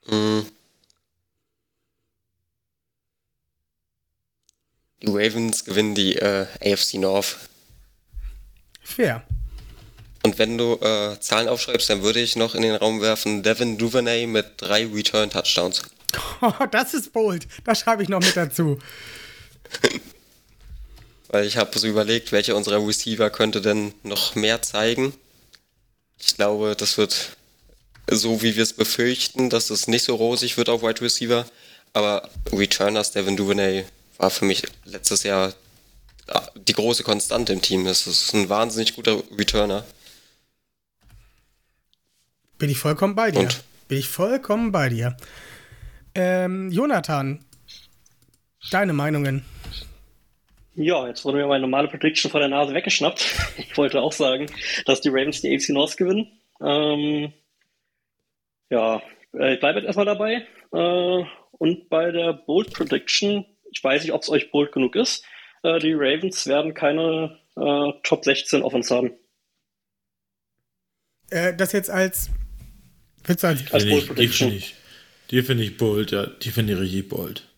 [0.06, 0.42] Mm.
[5.02, 7.36] Die Ravens gewinnen die äh, AFC North.
[8.82, 9.22] Fair.
[10.22, 13.78] Und wenn du äh, Zahlen aufschreibst, dann würde ich noch in den Raum werfen Devin
[13.78, 15.82] Duvernay mit drei Return-Touchdowns.
[16.40, 17.46] Oh, das ist bold.
[17.64, 18.78] Das schreibe ich noch mit dazu.
[21.28, 25.12] Weil ich habe so überlegt, welcher unserer Receiver könnte denn noch mehr zeigen.
[26.18, 27.36] Ich glaube, das wird
[28.08, 31.46] so, wie wir es befürchten, dass es nicht so rosig wird auf Wide Receiver.
[31.92, 33.84] Aber Returners Devin Duvernay
[34.18, 35.52] war für mich letztes Jahr
[36.56, 37.84] die große Konstante im Team.
[37.84, 39.84] Das ist ein wahnsinnig guter Returner.
[42.58, 43.40] Bin ich vollkommen bei dir.
[43.40, 43.64] Und?
[43.88, 45.16] Bin ich vollkommen bei dir.
[46.14, 47.44] Ähm, Jonathan,
[48.70, 49.44] deine Meinungen?
[50.74, 53.24] Ja, jetzt wurde mir meine normale Prediction vor der Nase weggeschnappt.
[53.58, 54.46] Ich wollte auch sagen,
[54.86, 56.30] dass die Ravens die AFC North gewinnen.
[56.60, 57.32] Ähm,
[58.70, 59.02] ja,
[59.34, 60.46] äh, ich bleibe jetzt erstmal dabei.
[60.72, 65.24] Äh, und bei der Bold Prediction, ich weiß nicht, ob es euch bold genug ist,
[65.62, 69.12] äh, die Ravens werden keine äh, Top 16 Offense haben.
[71.30, 72.30] Äh, das jetzt als.
[73.24, 73.72] Willst du als.
[73.72, 74.52] Als Die Bold finde Prediction.
[74.52, 74.74] ich,
[75.30, 76.26] die finde ich bold, ja.
[76.26, 77.48] Die finde ich richtig bold.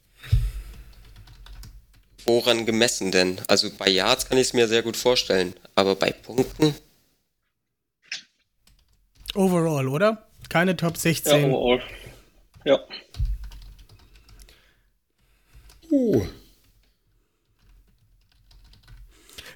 [2.25, 3.41] Woran gemessen denn?
[3.49, 5.55] Also bei Yards kann ich es mir sehr gut vorstellen.
[5.75, 6.75] Aber bei Punkten?
[9.35, 10.27] Overall, oder?
[10.49, 11.53] Keine Top Ja, 16.
[11.53, 11.83] overall.
[12.65, 12.81] Ja.
[15.91, 16.27] Oh.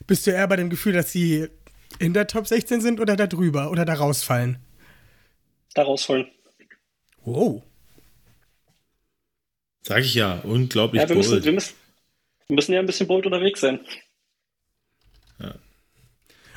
[0.06, 1.48] Bist du eher bei dem Gefühl, dass sie
[1.98, 4.58] in der Top 16 sind oder da drüber oder da rausfallen?
[5.74, 6.30] Da rausfallen.
[7.24, 7.62] Wow.
[9.82, 11.44] Sag ich ja, unglaublich Ja, wir müssen, bold.
[11.44, 11.74] wir, müssen,
[12.48, 13.80] wir müssen ja ein bisschen bold unterwegs sein.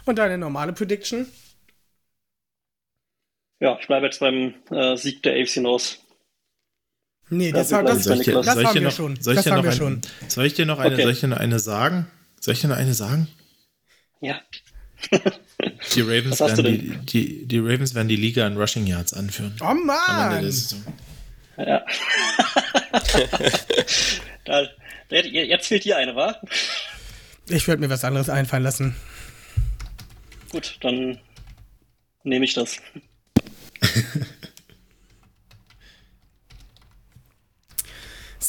[0.05, 1.27] Und deine normale Prediction?
[3.59, 5.99] Ja, ich bleibe jetzt beim äh, Sieg der AFC North.
[7.29, 9.15] Nee, das, das, ich dir, Das soll ich haben wir noch, schon.
[9.19, 10.01] Soll ich Das dir haben noch wir ein, schon.
[10.27, 11.03] Soll ich dir noch eine, Okay.
[11.03, 12.07] soll ich dir noch eine sagen?
[12.39, 13.27] Soll ich dir noch eine sagen?
[14.21, 14.39] Ja.
[15.95, 19.55] Die Ravens, werden die, die, die Ravens werden die Liga in Rushing Yards anführen.
[19.61, 20.51] Oh Mann!
[21.57, 21.85] ja.
[24.45, 24.67] da,
[25.09, 26.39] jetzt fehlt dir eine, wa?
[27.47, 28.95] Ich würde mir was anderes einfallen lassen.
[30.49, 31.19] Gut, dann
[32.23, 32.77] nehme ich das.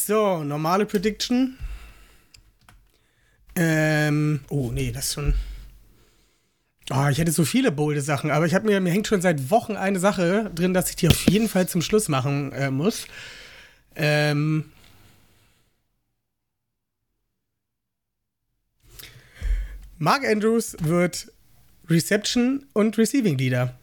[0.07, 1.59] So, normale Prediction.
[3.57, 5.35] Ähm, oh nee, das ist schon.
[6.93, 9.51] Oh, ich hätte so viele bolde Sachen, aber ich habe mir, mir hängt schon seit
[9.51, 13.09] Wochen eine Sache drin, dass ich die auf jeden Fall zum Schluss machen äh, muss.
[13.97, 14.71] Ähm.
[19.99, 21.33] Mark Andrews wird
[21.89, 23.75] Reception und Receiving Leader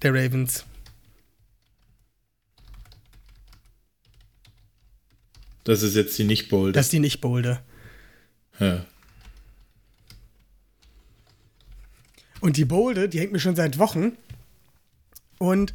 [0.00, 0.64] der Ravens.
[5.68, 6.74] Das ist jetzt die nicht bold.
[6.74, 7.60] Das ist die nicht bolde.
[8.58, 8.86] ja.
[12.40, 14.12] Und die Bolde, die hängt mir schon seit Wochen.
[15.36, 15.74] Und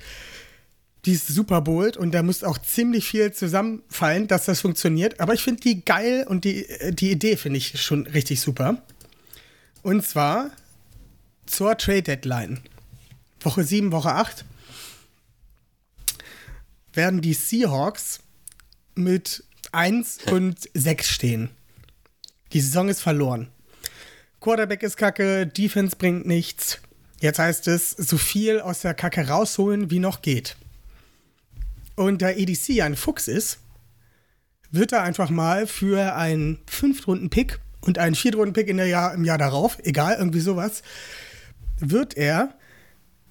[1.06, 5.20] die ist super bold und da muss auch ziemlich viel zusammenfallen, dass das funktioniert.
[5.20, 8.82] Aber ich finde die geil und die, äh, die Idee finde ich schon richtig super.
[9.84, 10.50] Und zwar
[11.46, 12.62] zur Trade Deadline.
[13.42, 14.44] Woche 7, Woche 8
[16.94, 18.22] werden die Seahawks
[18.96, 21.50] mit 1 und 6 stehen.
[22.54, 23.50] Die Saison ist verloren.
[24.40, 26.80] Quarterback ist kacke, Defense bringt nichts.
[27.20, 30.58] Jetzt heißt es, so viel aus der Kacke rausholen, wie noch geht.
[31.96, 33.60] Und da EDC ein Fuchs ist,
[34.72, 40.18] wird er einfach mal für einen Fünftrunden-Pick und einen Viertrunden-Pick Jahr, im Jahr darauf, egal,
[40.18, 40.84] irgendwie sowas,
[41.78, 42.54] wird er,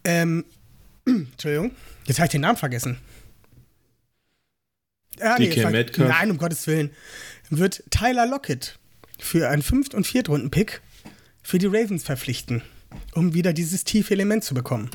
[0.05, 0.45] ähm,
[1.05, 1.73] Entschuldigung,
[2.07, 2.99] jetzt habe ich den Namen vergessen.
[5.23, 6.09] Ah, DK Metcalf.
[6.09, 6.91] Nein, um Gottes Willen.
[7.51, 8.79] Wird Tyler Lockett
[9.19, 10.81] für einen Fünft- und Viertrunden-Pick
[11.43, 12.63] für die Ravens verpflichten,
[13.13, 14.91] um wieder dieses tiefe Element zu bekommen.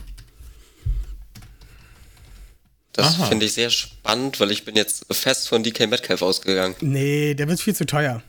[2.94, 6.76] Das finde ich sehr spannend, weil ich bin jetzt fest von DK Metcalf ausgegangen.
[6.82, 8.24] Nee, der wird viel zu teuer.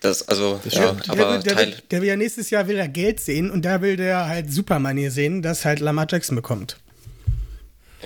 [0.00, 0.92] Das, also, Das ja.
[0.92, 3.50] Der, aber will, der, Teil, will, der will ja nächstes Jahr will er Geld sehen
[3.50, 6.76] und da will der halt Supermoney sehen, dass halt Lamar Jackson bekommt.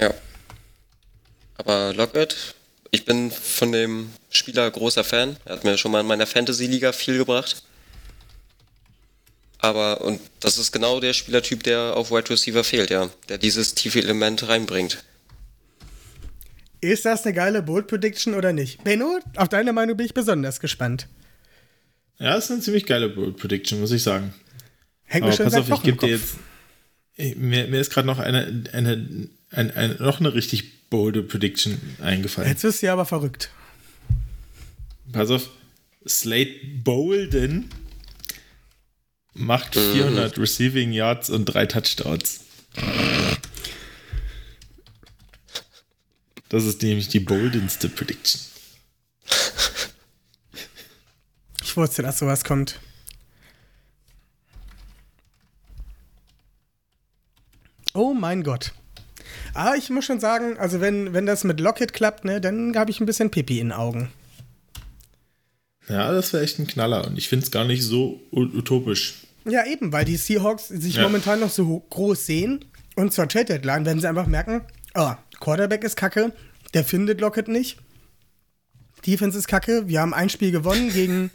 [0.00, 0.12] ja.
[1.58, 2.56] Aber Lockett,
[2.92, 5.36] ich bin von dem Spieler großer Fan.
[5.46, 7.62] Er hat mir schon mal in meiner Fantasy-Liga viel gebracht.
[9.58, 13.10] Aber, und das ist genau der Spielertyp, der auf Wide Receiver fehlt, ja.
[13.28, 15.02] Der dieses tiefe Element reinbringt.
[16.82, 18.84] Ist das eine geile Bold Prediction oder nicht?
[18.84, 21.06] Benno, auf deine Meinung bin ich besonders gespannt.
[22.18, 24.34] ja, das ist eine ziemlich geile Bold Prediction, muss ich sagen.
[25.04, 26.36] Hängt mir schon pass seit auf, ich gebe dir Kopf.
[27.16, 27.38] jetzt.
[27.38, 32.48] Mir, mir ist gerade noch eine, eine, eine, eine, noch eine richtig bolde Prediction eingefallen.
[32.48, 33.50] Jetzt wirst du ja aber verrückt.
[35.12, 35.50] Pass auf,
[36.06, 37.70] Slate Bolden
[39.34, 42.40] macht 400 Receiving Yards und drei Touchdowns.
[46.48, 48.40] Das ist nämlich die boldenste Prediction.
[51.62, 52.78] Ich wusste, dass sowas kommt.
[57.94, 58.72] Oh mein Gott.
[59.54, 62.90] Aber ich muss schon sagen, also wenn, wenn das mit Lockett klappt, ne, dann habe
[62.90, 64.10] ich ein bisschen Pipi in den Augen.
[65.88, 69.14] Ja, das wäre echt ein Knaller und ich finde es gar nicht so utopisch.
[69.44, 71.02] Ja, eben, weil die Seahawks sich Ja.
[71.02, 72.64] momentan noch so groß sehen
[72.94, 74.62] und zur Trade Deadline werden sie einfach merken,
[74.94, 76.32] oh, Quarterback ist kacke,
[76.74, 77.78] der findet Lockett nicht.
[79.04, 81.30] Defense ist kacke, wir haben ein Spiel gewonnen gegen,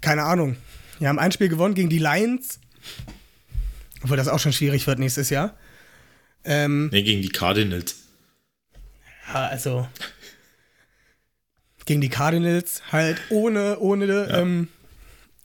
[0.00, 0.56] keine Ahnung,
[1.00, 2.60] wir haben ein Spiel gewonnen gegen die Lions,
[4.04, 5.54] obwohl das auch schon schwierig wird nächstes Jahr.
[6.44, 7.96] Ähm, Ne, gegen die Cardinals.
[9.32, 9.88] ja, also
[11.86, 14.68] gegen die Cardinals halt ohne, ohne, ähm,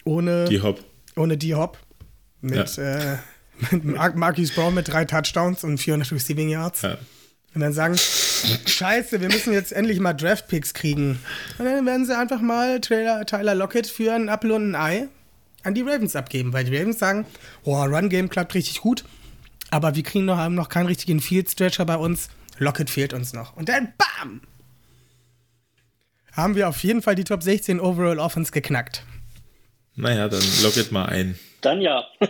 [0.05, 0.83] ohne Die Hop.
[1.15, 1.77] ohne D-Hop.
[2.41, 3.17] Mit, äh,
[3.71, 6.81] mit Mar Marcus Brown mit drei Touchdowns und 400 Receiving Yards.
[6.83, 6.97] Ja.
[7.53, 11.19] Und dann sagen, scheiße, wir müssen jetzt endlich mal Draft-Picks kriegen.
[11.57, 15.07] Und dann werden sie einfach mal Tyler, Tyler Lockett für einen Apfel und ein Ei
[15.63, 16.53] an die Ravens abgeben.
[16.53, 17.25] Weil die Ravens sagen,
[17.63, 19.03] oh, Run-Game klappt richtig gut,
[19.71, 22.29] aber wir kriegen noch, haben noch keinen richtigen Field-Stretcher bei uns.
[22.57, 23.55] Lockett fehlt uns noch.
[23.55, 24.41] Und dann BAM!
[26.33, 29.03] Haben wir auf jeden Fall die Top 16 Overall Offense geknackt.
[29.95, 31.37] Naja, dann logget mal ein.
[31.61, 32.05] Dann ja.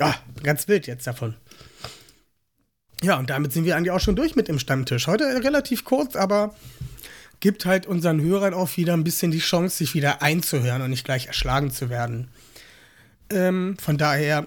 [0.00, 1.34] Ja, ganz wild jetzt davon.
[3.02, 5.06] Ja, und damit sind wir eigentlich auch schon durch mit dem Stammtisch.
[5.06, 6.54] Heute relativ kurz, aber
[7.40, 11.04] gibt halt unseren Hörern auch wieder ein bisschen die Chance, sich wieder einzuhören und nicht
[11.04, 12.30] gleich erschlagen zu werden.
[13.30, 14.46] Ähm, von daher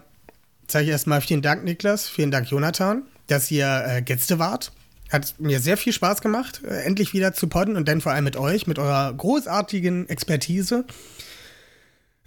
[0.67, 4.71] sage ich erstmal vielen Dank, Niklas, vielen Dank, Jonathan, dass ihr äh, Gäste wart.
[5.11, 8.23] Hat mir sehr viel Spaß gemacht, äh, endlich wieder zu podden und dann vor allem
[8.23, 10.85] mit euch, mit eurer großartigen Expertise.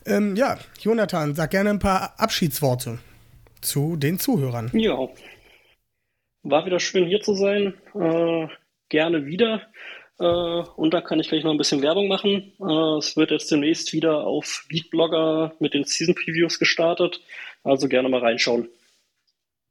[0.05, 2.99] Ähm, ja, Jonathan, sag gerne ein paar Abschiedsworte
[3.61, 4.71] zu den Zuhörern.
[4.73, 5.09] Ja.
[6.43, 7.75] War wieder schön hier zu sein.
[7.95, 8.47] Äh,
[8.89, 9.63] gerne wieder.
[10.19, 12.53] Äh, und da kann ich gleich noch ein bisschen Werbung machen.
[12.61, 17.21] Äh, es wird jetzt demnächst wieder auf Leadblogger mit den Season Previews gestartet.
[17.67, 18.69] Also gerne mal reinschauen.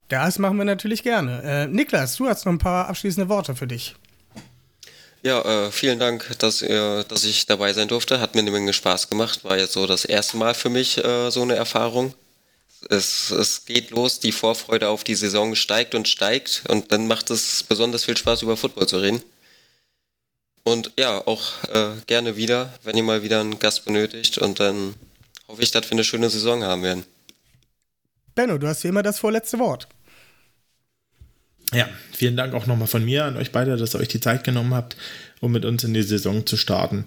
[0.10, 1.42] Das machen wir natürlich gerne.
[1.44, 3.96] Äh, Niklas, du hast noch ein paar abschließende Worte für dich.
[5.24, 8.20] Ja, äh, vielen Dank, dass, äh, dass ich dabei sein durfte.
[8.20, 9.44] Hat mir eine Menge Spaß gemacht.
[9.44, 12.14] War jetzt so das erste Mal für mich äh, so eine Erfahrung.
[12.90, 17.32] Es, es geht los, die Vorfreude auf die Saison steigt und steigt und dann macht
[17.32, 19.24] es besonders viel Spaß, über Football zu reden.
[20.64, 24.94] Und ja, auch äh, gerne wieder, wenn ihr mal wieder einen Gast benötigt und dann
[25.48, 27.06] hoffe ich, dass wir eine schöne Saison haben werden.
[28.36, 29.88] Benno, du hast wie immer das vorletzte Wort.
[31.74, 34.44] Ja, vielen Dank auch nochmal von mir an euch beide, dass ihr euch die Zeit
[34.44, 34.96] genommen habt,
[35.40, 37.06] um mit uns in die Saison zu starten.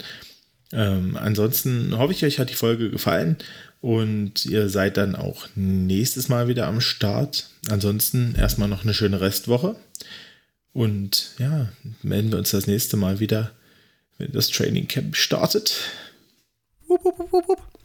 [0.73, 3.37] Ähm, ansonsten hoffe ich, euch hat die Folge gefallen
[3.81, 7.49] und ihr seid dann auch nächstes Mal wieder am Start.
[7.71, 9.77] Ansonsten erstmal noch eine schöne Restwoche.
[10.73, 11.69] Und ja,
[12.03, 13.53] melden wir uns das nächste Mal wieder,
[14.19, 15.75] wenn das Training Camp startet.
[16.87, 17.78] Wupp, wupp, wupp, wupp.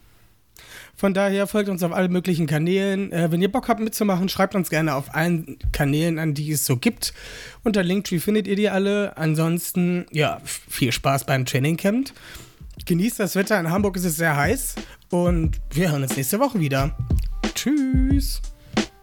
[1.03, 3.11] Von daher folgt uns auf allen möglichen Kanälen.
[3.11, 6.65] Äh, wenn ihr Bock habt mitzumachen, schreibt uns gerne auf allen Kanälen an, die es
[6.65, 7.13] so gibt.
[7.61, 9.17] Unter Linktree findet ihr die alle.
[9.17, 12.13] Ansonsten, ja, viel Spaß beim Training Camp.
[12.85, 13.59] Genießt das Wetter.
[13.59, 14.75] In Hamburg ist es sehr heiß.
[15.09, 16.95] Und wir hören uns nächste Woche wieder.
[17.53, 18.41] Tschüss.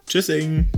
[0.07, 0.71] Tschüssing.